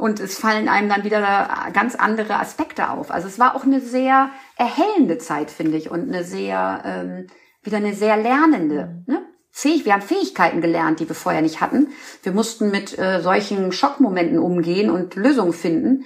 [0.00, 3.10] und es fallen einem dann wieder ganz andere Aspekte auf.
[3.10, 7.26] Also es war auch eine sehr erhellende Zeit, finde ich, und eine sehr, ähm,
[7.62, 9.02] wieder eine sehr lernende.
[9.06, 9.22] Ne?
[9.52, 11.88] Fähig, wir haben Fähigkeiten gelernt, die wir vorher nicht hatten.
[12.22, 16.04] Wir mussten mit äh, solchen Schockmomenten umgehen und Lösungen finden.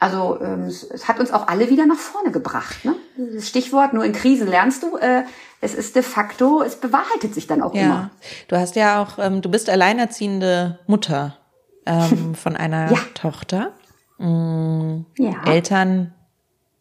[0.00, 2.84] Also ähm, es, es hat uns auch alle wieder nach vorne gebracht.
[2.84, 2.96] Ne?
[3.34, 4.96] Das Stichwort, nur in Krisen lernst du.
[4.96, 5.24] Äh,
[5.60, 7.82] es ist de facto, es bewahrheitet sich dann auch ja.
[7.82, 8.10] immer.
[8.48, 11.36] Du hast ja auch, ähm, du bist alleinerziehende Mutter
[11.86, 12.98] ähm, von einer Ja.
[13.14, 13.72] Tochter.
[14.18, 15.44] Mm, Ja.
[15.46, 16.14] Eltern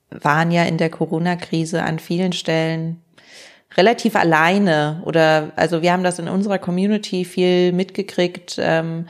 [0.10, 3.02] waren ja in der Corona-Krise an vielen Stellen
[3.78, 9.08] relativ alleine oder also wir haben das in unserer Community viel mitgekriegt, ähm,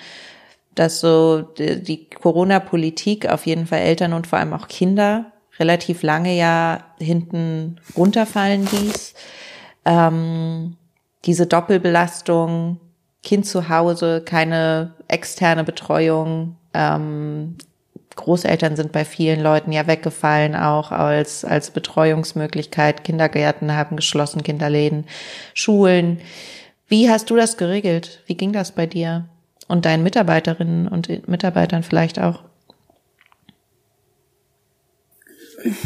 [0.76, 6.04] dass so die, die Corona-Politik auf jeden Fall Eltern und vor allem auch Kinder relativ
[6.04, 9.14] lange ja hinten runterfallen ließ.
[9.86, 10.78] Ähm,
[11.26, 12.80] diese Doppelbelastung,
[13.24, 16.56] Kind zu Hause, keine externe Betreuung.
[16.74, 17.58] Ähm,
[18.20, 23.04] Großeltern sind bei vielen Leuten ja weggefallen, auch als, als Betreuungsmöglichkeit.
[23.04, 25.06] Kindergärten haben geschlossen, Kinderläden,
[25.54, 26.20] Schulen.
[26.88, 28.22] Wie hast du das geregelt?
[28.28, 29.26] Wie ging das bei dir?
[29.68, 32.44] Und deinen Mitarbeiterinnen und Mitarbeitern vielleicht auch?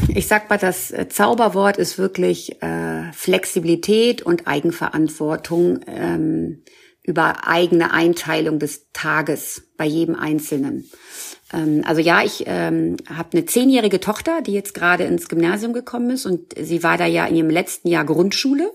[0.07, 6.63] Ich sag mal, das Zauberwort ist wirklich äh, Flexibilität und Eigenverantwortung ähm,
[7.04, 10.89] über eigene Einteilung des Tages bei jedem Einzelnen.
[11.54, 16.10] Ähm, also ja, ich ähm, habe eine zehnjährige Tochter, die jetzt gerade ins Gymnasium gekommen
[16.12, 18.72] ist und sie war da ja in ihrem letzten Jahr Grundschule.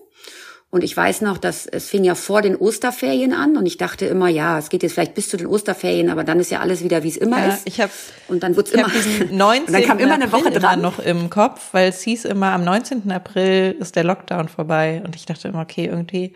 [0.70, 4.04] Und ich weiß noch, dass es fing ja vor den Osterferien an und ich dachte
[4.04, 6.84] immer, ja, es geht jetzt vielleicht bis zu den Osterferien, aber dann ist ja alles
[6.84, 7.62] wieder, wie es immer Ja, ist.
[7.64, 7.90] ich hab-
[8.28, 9.66] und dann Ich immer habe diesen 19.
[9.66, 10.80] und dann kam immer eine Woche April dran.
[10.80, 13.10] immer noch im Kopf, weil es hieß immer, am 19.
[13.10, 15.00] April ist der Lockdown vorbei.
[15.06, 16.34] Und ich dachte immer, okay, irgendwie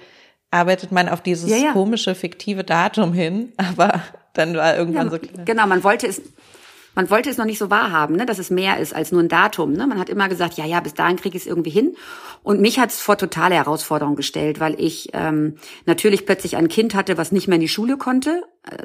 [0.52, 1.72] arbeitet man auf dieses Ja, ja.
[1.72, 3.52] komische, fiktive Datum hin.
[3.56, 4.02] Aber
[4.34, 5.44] dann war irgendwann Ja, so klar.
[5.44, 6.22] Genau, man wollte es,
[6.94, 9.28] man wollte es noch nicht so wahrhaben, ne, dass es mehr ist als nur ein
[9.28, 9.72] Datum.
[9.72, 9.86] Ne?
[9.86, 11.96] Man hat immer gesagt, ja, ja, bis dahin kriege ich es irgendwie hin.
[12.42, 16.94] Und mich hat es vor totale Herausforderung gestellt, weil ich ähm, natürlich plötzlich ein Kind
[16.94, 18.42] hatte, was nicht mehr in die Schule konnte,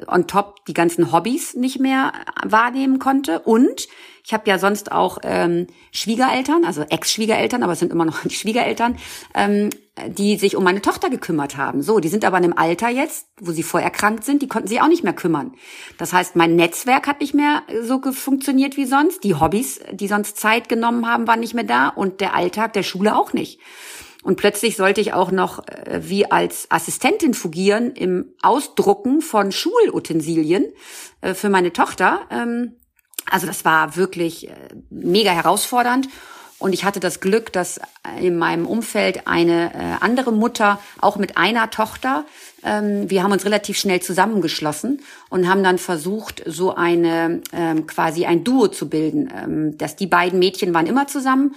[0.08, 3.40] on top die ganzen Hobbys nicht mehr äh, wahrnehmen konnte.
[3.40, 3.88] Und
[4.24, 8.34] ich habe ja sonst auch ähm, Schwiegereltern, also Ex-Schwiegereltern, aber es sind immer noch die
[8.34, 8.96] Schwiegereltern,
[9.34, 9.70] ähm,
[10.08, 11.82] die sich um meine Tochter gekümmert haben.
[11.82, 14.68] So, die sind aber in einem Alter jetzt, wo sie vorher erkrankt sind, die konnten
[14.68, 15.54] sich auch nicht mehr kümmern.
[15.96, 19.22] Das heißt, mein Netzwerk hat nicht mehr so funktioniert wie sonst.
[19.24, 22.82] Die Hobbys, die sonst Zeit genommen haben, waren nicht mehr da und der Alltag der
[22.82, 23.60] Schule auch nicht.
[24.22, 30.66] Und plötzlich sollte ich auch noch äh, wie als Assistentin fungieren im Ausdrucken von Schulutensilien
[31.20, 32.22] äh, für meine Tochter.
[32.30, 32.72] Ähm,
[33.30, 34.52] also das war wirklich äh,
[34.90, 36.08] mega herausfordernd.
[36.58, 37.80] Und ich hatte das Glück, dass
[38.20, 42.24] in meinem Umfeld eine äh, andere Mutter, auch mit einer Tochter,
[42.64, 45.00] ähm, wir haben uns relativ schnell zusammengeschlossen
[45.30, 49.32] und haben dann versucht, so eine ähm, quasi ein Duo zu bilden.
[49.32, 51.54] Ähm, dass die beiden Mädchen waren immer zusammen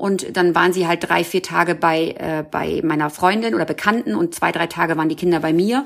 [0.00, 4.14] und dann waren sie halt drei, vier Tage bei, äh, bei meiner Freundin oder Bekannten
[4.14, 5.84] und zwei, drei Tage waren die Kinder bei mir.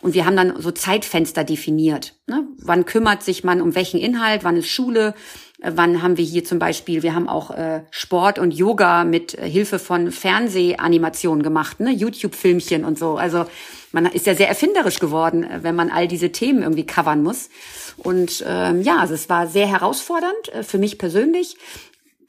[0.00, 2.14] Und wir haben dann so Zeitfenster definiert.
[2.28, 2.46] Ne?
[2.58, 4.44] Wann kümmert sich man um welchen Inhalt?
[4.44, 5.14] Wann ist Schule?
[5.60, 9.36] Äh, Wann haben wir hier zum Beispiel, wir haben auch äh, Sport und Yoga mit
[9.36, 11.90] äh, Hilfe von Fernsehanimationen gemacht, ne?
[11.90, 13.16] YouTube-Filmchen und so.
[13.16, 13.46] Also
[13.90, 17.48] man ist ja sehr erfinderisch geworden, äh, wenn man all diese Themen irgendwie covern muss.
[17.96, 21.56] Und ähm, ja, also es war sehr herausfordernd äh, für mich persönlich.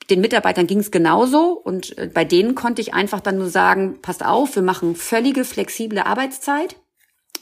[0.10, 4.00] Den Mitarbeitern ging es genauso und äh, bei denen konnte ich einfach dann nur sagen,
[4.02, 6.78] passt auf, wir machen völlige flexible Arbeitszeit.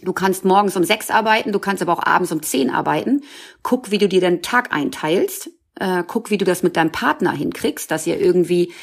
[0.02, 3.22] Du kannst morgens um sechs arbeiten, du kannst aber auch abends um zehn arbeiten.
[3.64, 5.50] Guck, wie du dir den Tag einteilst.
[5.80, 8.74] Äh, guck, wie du das mit deinem Partner hinkriegst, dass ihr irgendwie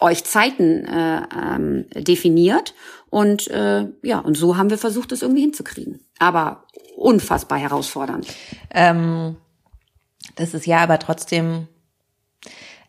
[0.00, 2.74] euch Zeiten äh, ähm, definiert.
[3.10, 6.00] Und äh, ja, und so haben wir versucht, das irgendwie hinzukriegen.
[6.18, 6.64] Aber
[6.96, 8.26] unfassbar herausfordernd.
[8.70, 9.36] Ähm,
[10.36, 11.68] das ist ja aber trotzdem,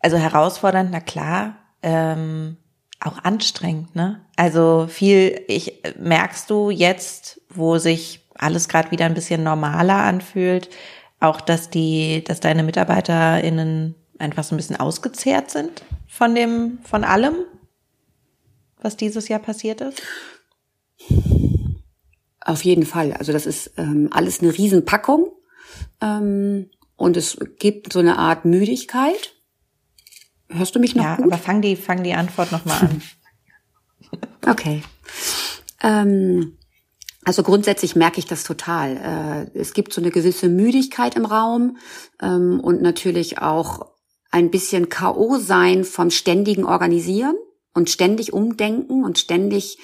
[0.02, 1.56] also herausfordernd, na klar.
[1.82, 2.58] Ähm,
[3.00, 4.20] auch anstrengend, ne?
[4.36, 10.70] Also viel, ich merkst du jetzt, wo sich alles gerade wieder ein bisschen normaler anfühlt,
[11.18, 17.04] auch dass die, dass deine MitarbeiterInnen einfach so ein bisschen ausgezehrt sind von dem, von
[17.04, 17.34] allem,
[18.80, 20.02] was dieses Jahr passiert ist?
[22.40, 23.12] Auf jeden Fall.
[23.12, 25.30] Also das ist ähm, alles eine Riesenpackung.
[26.00, 29.34] Ähm, und es gibt so eine Art Müdigkeit.
[30.52, 31.26] Hörst du mich noch ja, gut?
[31.26, 33.02] aber fang die, fang die Antwort nochmal an.
[34.48, 34.82] okay.
[35.82, 36.58] Ähm,
[37.24, 39.48] also grundsätzlich merke ich das total.
[39.54, 41.76] Äh, es gibt so eine gewisse Müdigkeit im Raum
[42.20, 43.92] ähm, und natürlich auch
[44.30, 45.38] ein bisschen K.O.
[45.38, 47.36] sein vom ständigen Organisieren
[47.74, 49.78] und ständig umdenken und ständig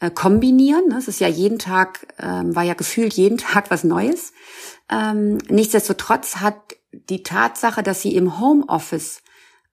[0.00, 0.92] äh, kombinieren.
[0.96, 4.32] Es ist ja jeden Tag, ähm, war ja gefühlt jeden Tag was Neues.
[4.90, 6.56] Ähm, nichtsdestotrotz hat
[6.92, 9.22] die Tatsache, dass sie im Homeoffice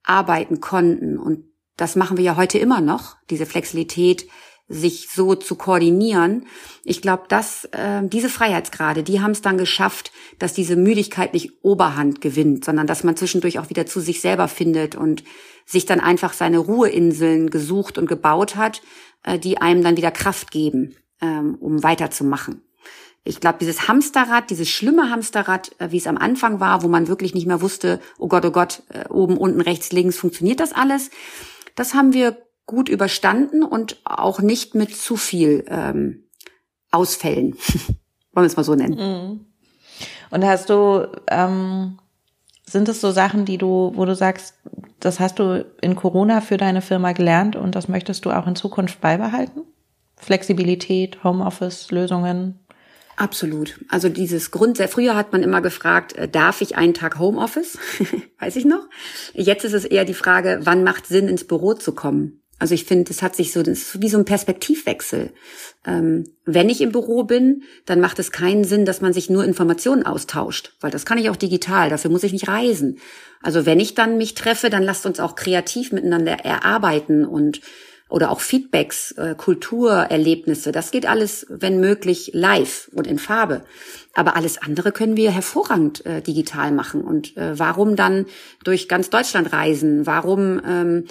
[0.04, 1.44] arbeiten konnten und
[1.76, 4.26] das machen wir ja heute immer noch, diese Flexibilität,
[4.70, 6.46] sich so zu koordinieren.
[6.84, 11.52] Ich glaube, dass äh, diese Freiheitsgrade, die haben es dann geschafft, dass diese Müdigkeit nicht
[11.62, 15.24] Oberhand gewinnt, sondern dass man zwischendurch auch wieder zu sich selber findet und
[15.66, 18.80] sich dann einfach seine Ruheinseln gesucht und gebaut hat,
[19.24, 22.62] äh, die einem dann wieder Kraft geben, ähm, um weiterzumachen.
[23.22, 27.08] Ich glaube, dieses Hamsterrad, dieses schlimme Hamsterrad, äh, wie es am Anfang war, wo man
[27.08, 30.72] wirklich nicht mehr wusste, oh Gott, oh Gott, äh, oben, unten, rechts, links, funktioniert das
[30.72, 31.10] alles?
[31.74, 36.24] Das haben wir gut überstanden und auch nicht mit zu viel ähm,
[36.90, 37.54] Ausfällen,
[38.32, 38.94] wollen wir es mal so nennen.
[38.94, 39.46] Mhm.
[40.30, 41.98] Und hast du, ähm,
[42.64, 44.54] sind es so Sachen, die du, wo du sagst,
[45.00, 48.56] das hast du in Corona für deine Firma gelernt und das möchtest du auch in
[48.56, 49.62] Zukunft beibehalten?
[50.16, 52.60] Flexibilität, Homeoffice-Lösungen?
[53.20, 53.78] Absolut.
[53.88, 57.76] Also dieses Grund, sehr früher hat man immer gefragt, äh, darf ich einen Tag Homeoffice?
[58.38, 58.88] Weiß ich noch.
[59.34, 62.40] Jetzt ist es eher die Frage, wann macht Sinn, ins Büro zu kommen?
[62.58, 65.32] Also ich finde, es hat sich so, das ist wie so ein Perspektivwechsel.
[65.84, 69.44] Ähm, wenn ich im Büro bin, dann macht es keinen Sinn, dass man sich nur
[69.44, 73.00] Informationen austauscht, weil das kann ich auch digital, dafür muss ich nicht reisen.
[73.42, 77.60] Also wenn ich dann mich treffe, dann lasst uns auch kreativ miteinander erarbeiten und
[78.10, 80.72] oder auch Feedbacks, äh, Kulturerlebnisse.
[80.72, 83.62] Das geht alles, wenn möglich, live und in Farbe.
[84.14, 87.02] Aber alles andere können wir hervorragend äh, digital machen.
[87.02, 88.26] Und äh, warum dann
[88.64, 90.06] durch ganz Deutschland reisen?
[90.06, 91.04] Warum ähm,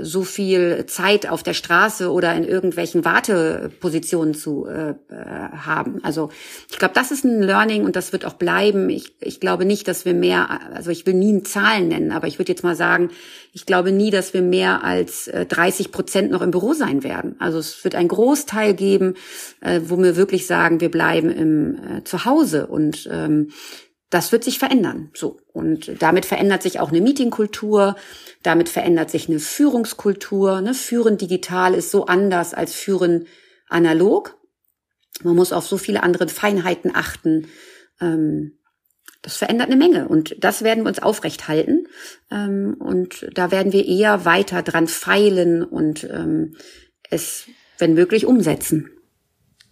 [0.00, 6.00] so viel Zeit auf der Straße oder in irgendwelchen Wartepositionen zu äh, äh, haben.
[6.02, 6.30] Also
[6.68, 8.90] ich glaube, das ist ein Learning und das wird auch bleiben.
[8.90, 12.40] Ich, ich glaube nicht, dass wir mehr, also ich will nie Zahlen nennen, aber ich
[12.40, 13.10] würde jetzt mal sagen,
[13.52, 17.36] ich glaube nie, dass wir mehr als äh, 30 Prozent noch im Büro sein werden.
[17.38, 19.14] Also es wird einen Großteil geben,
[19.60, 23.50] äh, wo wir wirklich sagen, wir bleiben im äh, Zuhause und ähm,
[24.10, 25.10] das wird sich verändern.
[25.14, 25.40] So.
[25.52, 27.96] Und damit verändert sich auch eine Meetingkultur.
[28.42, 30.60] Damit verändert sich eine Führungskultur.
[30.60, 30.74] Ne?
[30.74, 33.26] Führen digital ist so anders als Führen
[33.68, 34.36] analog.
[35.22, 37.48] Man muss auf so viele andere Feinheiten achten.
[38.00, 38.58] Ähm,
[39.22, 41.88] das verändert eine Menge und das werden wir uns aufrecht halten.
[42.30, 46.54] Ähm, und da werden wir eher weiter dran feilen und ähm,
[47.10, 47.46] es,
[47.78, 48.90] wenn möglich, umsetzen.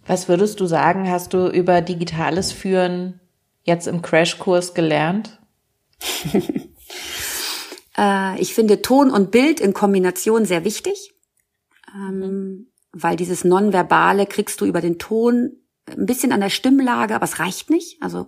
[0.05, 3.21] Was würdest du sagen, hast du über digitales Führen
[3.65, 5.39] jetzt im Crashkurs gelernt?
[7.97, 11.13] äh, ich finde Ton und Bild in Kombination sehr wichtig,
[11.93, 15.57] ähm, weil dieses Nonverbale kriegst du über den Ton
[15.89, 18.01] ein bisschen an der Stimmlage, aber es reicht nicht.
[18.01, 18.27] Also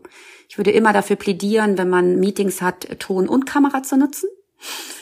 [0.49, 4.29] ich würde immer dafür plädieren, wenn man Meetings hat, Ton und Kamera zu nutzen.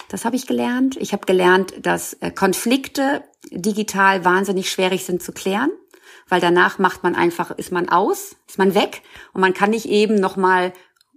[0.10, 0.98] Das habe ich gelernt.
[0.98, 5.72] Ich habe gelernt, dass äh, Konflikte digital wahnsinnig schwierig sind zu klären
[6.28, 9.02] weil danach macht man einfach, ist man aus, ist man weg
[9.34, 10.74] und man kann nicht eben nochmal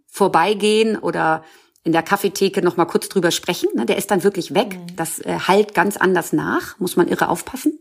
[0.07, 1.45] vorbeigehen oder
[1.85, 3.71] in der Kaffeetheke noch mal kurz drüber sprechen.
[3.75, 3.87] Ne?
[3.87, 4.79] Der ist dann wirklich weg.
[4.79, 4.97] Mhm.
[4.97, 6.79] Das äh, halt ganz anders nach.
[6.79, 7.79] Muss man irre aufpassen.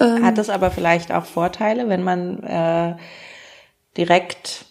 [0.00, 2.96] Ähm, Hat das aber vielleicht auch Vorteile, wenn man äh,
[3.96, 4.66] direkt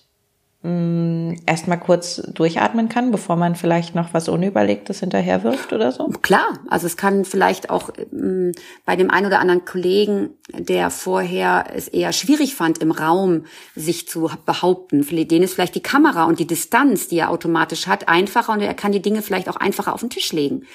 [0.64, 6.08] erstmal kurz durchatmen kann, bevor man vielleicht noch was Unüberlegtes hinterher wirft oder so?
[6.22, 8.52] Klar, also es kann vielleicht auch ähm,
[8.86, 13.46] bei dem einen oder anderen Kollegen, der vorher es eher schwierig fand, im Raum
[13.76, 17.88] sich zu behaupten, für den ist vielleicht die Kamera und die Distanz, die er automatisch
[17.88, 20.68] hat, einfacher und er kann die Dinge vielleicht auch einfacher auf den Tisch legen.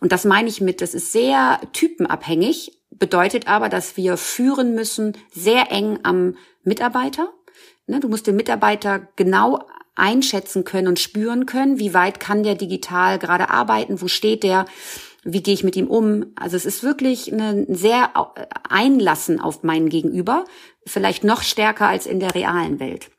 [0.00, 5.16] Und das meine ich mit, das ist sehr typenabhängig, bedeutet aber, dass wir führen müssen
[5.32, 7.32] sehr eng am Mitarbeiter
[7.90, 9.66] Ne, du musst den Mitarbeiter genau
[9.96, 14.66] einschätzen können und spüren können, wie weit kann der digital gerade arbeiten, wo steht der,
[15.24, 16.26] wie gehe ich mit ihm um.
[16.36, 18.12] Also es ist wirklich ein sehr
[18.68, 20.44] Einlassen auf meinen Gegenüber,
[20.86, 23.10] vielleicht noch stärker als in der realen Welt.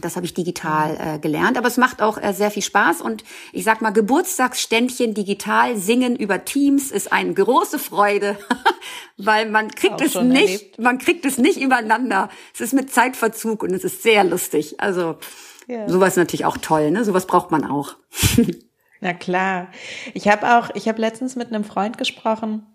[0.00, 3.24] Das habe ich digital äh, gelernt, aber es macht auch äh, sehr viel Spaß und
[3.52, 8.38] ich sag mal Geburtstagsständchen digital singen über Teams ist eine große Freude,
[9.16, 10.78] weil man kriegt auch es nicht, erlebt.
[10.78, 12.28] man kriegt es nicht übereinander.
[12.54, 14.80] Es ist mit Zeitverzug und es ist sehr lustig.
[14.80, 15.16] Also
[15.66, 15.88] ja.
[15.88, 17.04] sowas ist natürlich auch toll, ne?
[17.04, 17.96] Sowas braucht man auch.
[19.00, 19.68] Na klar.
[20.14, 22.66] Ich habe auch, ich habe letztens mit einem Freund gesprochen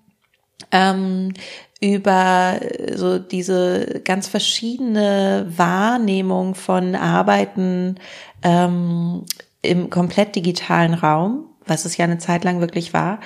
[0.72, 1.34] ähm,
[1.82, 2.60] über
[2.96, 7.96] so diese ganz verschiedene Wahrnehmung von Arbeiten
[8.44, 9.26] ähm,
[9.64, 13.20] im komplett digitalen Raum, was es ja eine Zeit lang wirklich war.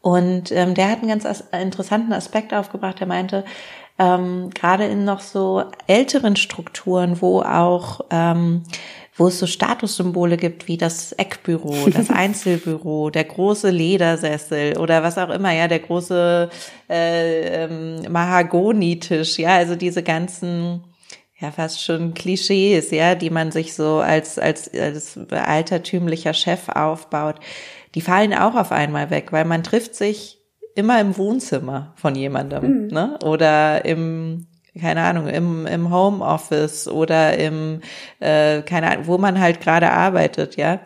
[0.00, 3.00] Und ähm, der hat einen ganz as interessanten Aspekt aufgebracht.
[3.00, 3.44] Er meinte,
[3.98, 8.62] ähm, gerade in noch so älteren Strukturen, wo auch ähm,
[9.18, 15.18] wo es so Statussymbole gibt wie das Eckbüro, das Einzelbüro, der große Ledersessel oder was
[15.18, 16.48] auch immer, ja, der große
[16.88, 20.84] äh, ähm, Mahagonitisch, ja, also diese ganzen
[21.40, 27.36] ja fast schon Klischees, ja, die man sich so als als als altertümlicher Chef aufbaut,
[27.94, 30.38] die fallen auch auf einmal weg, weil man trifft sich
[30.74, 32.86] immer im Wohnzimmer von jemandem, mhm.
[32.88, 33.18] ne?
[33.24, 34.46] Oder im
[34.80, 37.80] keine Ahnung, im, im Homeoffice oder im,
[38.20, 40.80] äh, keine Ahnung, wo man halt gerade arbeitet, ja,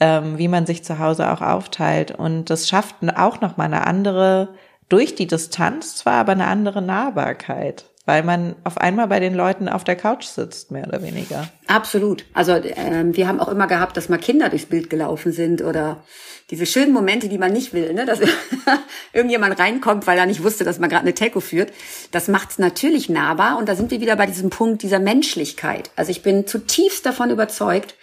[0.00, 2.10] ähm, wie man sich zu Hause auch aufteilt.
[2.12, 4.54] Und das schafft auch nochmal eine andere,
[4.88, 9.68] durch die Distanz zwar, aber eine andere Nahbarkeit weil man auf einmal bei den Leuten
[9.68, 11.48] auf der Couch sitzt, mehr oder weniger.
[11.66, 12.24] Absolut.
[12.34, 16.02] Also ähm, wir haben auch immer gehabt, dass mal Kinder durchs Bild gelaufen sind oder
[16.50, 18.04] diese schönen Momente, die man nicht will, ne?
[18.04, 18.20] dass
[19.14, 21.72] irgendjemand reinkommt, weil er nicht wusste, dass man gerade eine Telco führt.
[22.10, 25.90] Das macht es natürlich nahbar und da sind wir wieder bei diesem Punkt dieser Menschlichkeit.
[25.96, 27.94] Also ich bin zutiefst davon überzeugt,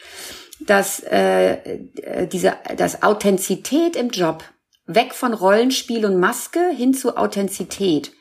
[0.60, 4.44] dass äh, äh diese dass Authentizität im Job
[4.88, 8.12] weg von Rollenspiel und Maske hin zu Authentizität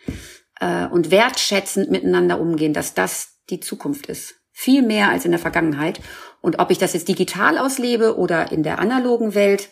[0.60, 4.36] äh, und wertschätzend miteinander umgehen, dass das die Zukunft ist.
[4.52, 6.00] Viel mehr als in der Vergangenheit.
[6.40, 9.70] Und ob ich das jetzt digital auslebe oder in der analogen Welt,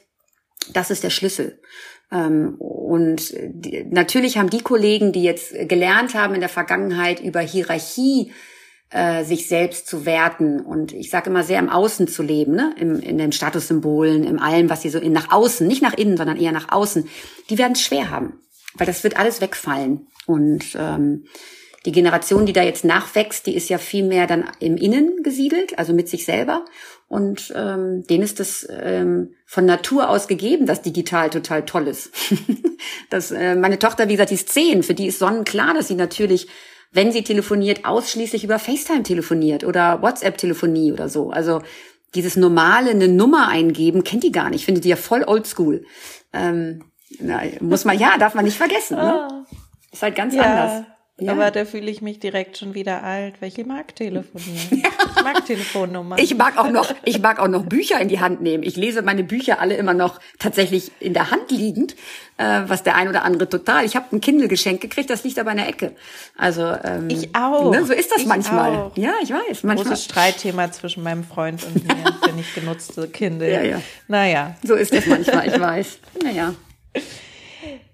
[0.72, 1.60] das ist der Schlüssel.
[2.10, 7.40] Ähm, und die, natürlich haben die Kollegen, die jetzt gelernt haben in der Vergangenheit über
[7.40, 8.32] Hierarchie
[8.90, 12.74] äh, sich selbst zu werten und ich sage immer sehr im Außen zu leben, ne?
[12.78, 16.16] Im, in den Statussymbolen, im allem, was sie so in, nach außen, nicht nach innen,
[16.16, 17.06] sondern eher nach außen,
[17.50, 18.40] die werden es schwer haben,
[18.74, 20.06] weil das wird alles wegfallen.
[20.28, 21.24] Und ähm,
[21.86, 25.78] die Generation, die da jetzt nachwächst, die ist ja viel mehr dann im Innen gesiedelt,
[25.78, 26.66] also mit sich selber.
[27.08, 32.10] Und ähm, denen ist das ähm, von Natur aus gegeben, dass digital total toll ist.
[33.10, 35.94] das, äh, meine Tochter, wie gesagt, die ist zehn, für die ist sonnenklar, dass sie
[35.94, 36.48] natürlich,
[36.92, 41.30] wenn sie telefoniert, ausschließlich über FaceTime telefoniert oder WhatsApp-Telefonie oder so.
[41.30, 41.62] Also
[42.14, 45.86] dieses normale eine Nummer eingeben, kennt die gar nicht, findet die ja voll oldschool.
[46.34, 46.84] Ähm,
[47.18, 48.96] na, muss man, ja, darf man nicht vergessen.
[48.96, 49.46] Ne?
[49.92, 50.42] Ist halt ganz ja.
[50.42, 50.84] anders.
[51.20, 51.32] Ja.
[51.32, 53.40] Aber da fühle ich mich direkt schon wieder alt.
[53.40, 54.82] Welche mag telefonieren?
[54.82, 54.88] Ja.
[55.18, 56.16] Ich mag Telefonnummer.
[56.18, 58.62] Ich mag auch noch, ich mag auch noch Bücher in die Hand nehmen.
[58.62, 61.96] Ich lese meine Bücher alle immer noch tatsächlich in der Hand liegend,
[62.36, 63.84] äh, was der ein oder andere total.
[63.84, 65.92] Ich habe ein Kindle geschenkt gekriegt, das liegt aber in der Ecke.
[66.36, 67.72] Also ähm, ich auch.
[67.72, 68.76] Ne, so ist das ich manchmal.
[68.76, 68.96] Auch.
[68.96, 69.64] Ja, ich weiß.
[69.64, 69.88] Manchmal.
[69.88, 73.52] Großes Streitthema zwischen meinem Freund und mir, wenn ich genutzte Kindle.
[73.52, 73.82] Ja, ja.
[74.06, 74.56] Naja.
[74.62, 75.48] So ist das manchmal.
[75.48, 75.98] Ich weiß.
[76.22, 76.54] Naja.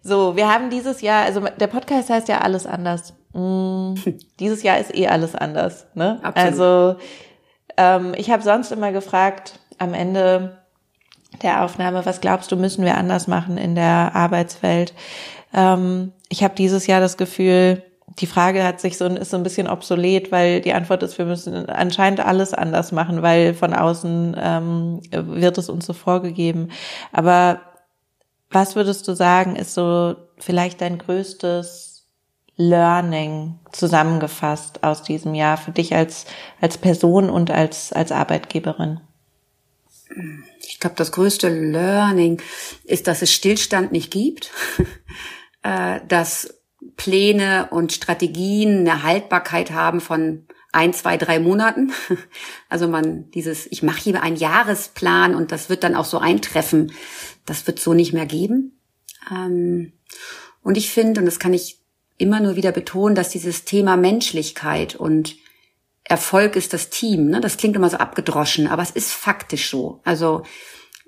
[0.03, 3.15] So, wir haben dieses Jahr, also der Podcast heißt ja alles anders.
[3.33, 3.95] Mm,
[4.41, 5.87] dieses Jahr ist eh alles anders.
[5.95, 6.21] Ne?
[6.23, 6.51] Absolut.
[6.51, 6.97] Also
[7.77, 10.59] ähm, ich habe sonst immer gefragt am Ende
[11.43, 14.95] der Aufnahme, was glaubst du, müssen wir anders machen in der Arbeitswelt?
[15.53, 17.83] Ähm, ich habe dieses Jahr das Gefühl,
[18.21, 21.25] die Frage hat sich so ist so ein bisschen obsolet, weil die Antwort ist, wir
[21.25, 26.69] müssen anscheinend alles anders machen, weil von außen ähm, wird es uns so vorgegeben.
[27.13, 27.61] Aber
[28.55, 32.07] was würdest du sagen, ist so vielleicht dein größtes
[32.57, 36.27] Learning zusammengefasst aus diesem Jahr für dich als,
[36.61, 39.01] als Person und als, als Arbeitgeberin?
[40.61, 42.41] Ich glaube, das größte Learning
[42.85, 44.53] ist, dass es Stillstand nicht gibt,
[45.63, 46.55] äh, dass
[46.97, 51.93] Pläne und Strategien eine Haltbarkeit haben von ein, zwei, drei Monaten.
[52.69, 56.91] Also man dieses, ich mache hier einen Jahresplan und das wird dann auch so eintreffen.
[57.47, 58.79] Das wird so nicht mehr geben.
[59.31, 59.93] Ähm,
[60.63, 61.81] und ich finde, und das kann ich
[62.17, 65.37] immer nur wieder betonen, dass dieses Thema Menschlichkeit und
[66.05, 67.31] Erfolg ist das Team.
[67.31, 67.41] Ne?
[67.41, 70.01] Das klingt immer so abgedroschen, aber es ist faktisch so.
[70.05, 70.43] Also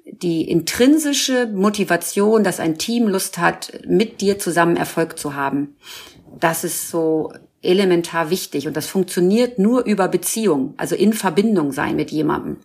[0.07, 5.77] die intrinsische Motivation, dass ein Team Lust hat, mit dir zusammen Erfolg zu haben,
[6.39, 7.33] das ist so
[7.63, 12.59] elementar wichtig und das funktioniert nur über Beziehung, also in Verbindung sein mit jemandem.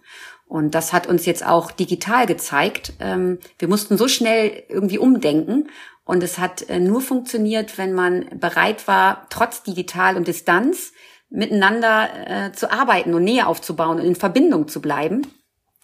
[0.52, 2.92] Und das hat uns jetzt auch digital gezeigt.
[3.00, 5.70] Ähm, wir mussten so schnell irgendwie umdenken
[6.04, 10.92] und es hat äh, nur funktioniert, wenn man bereit war, trotz digital und Distanz
[11.30, 15.26] miteinander äh, zu arbeiten und Nähe aufzubauen und in Verbindung zu bleiben.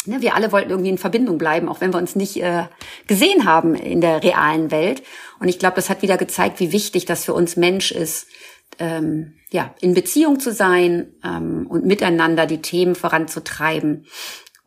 [0.05, 2.65] Ne, wir alle wollten irgendwie in Verbindung bleiben, auch wenn wir uns nicht äh,
[3.07, 5.01] gesehen haben in der realen Welt.
[5.39, 8.27] Und ich glaube, das hat wieder gezeigt, wie wichtig das für uns Mensch ist,
[8.79, 14.05] ähm, ja, in Beziehung zu sein ähm, und miteinander die Themen voranzutreiben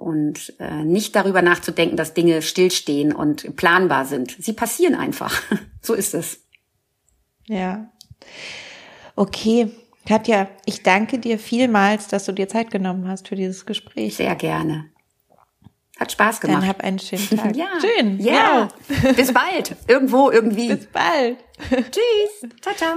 [0.00, 4.34] und äh, nicht darüber nachzudenken, dass Dinge stillstehen und planbar sind.
[4.38, 5.42] Sie passieren einfach.
[5.82, 6.40] so ist es.
[7.46, 7.90] Ja.
[9.14, 9.70] Okay.
[10.06, 14.16] Katja, ich danke dir vielmals, dass du dir Zeit genommen hast für dieses Gespräch.
[14.16, 14.86] Sehr gerne.
[15.98, 16.62] Hat Spaß gemacht.
[16.62, 17.54] Dann hab einen schönen Tag.
[17.54, 17.68] ja.
[17.80, 18.18] Schön.
[18.20, 18.68] Ja.
[19.14, 19.76] Bis bald.
[19.86, 20.74] Irgendwo, irgendwie.
[20.74, 21.36] Bis bald.
[21.68, 22.50] Tschüss.
[22.62, 22.96] Ciao, ciao.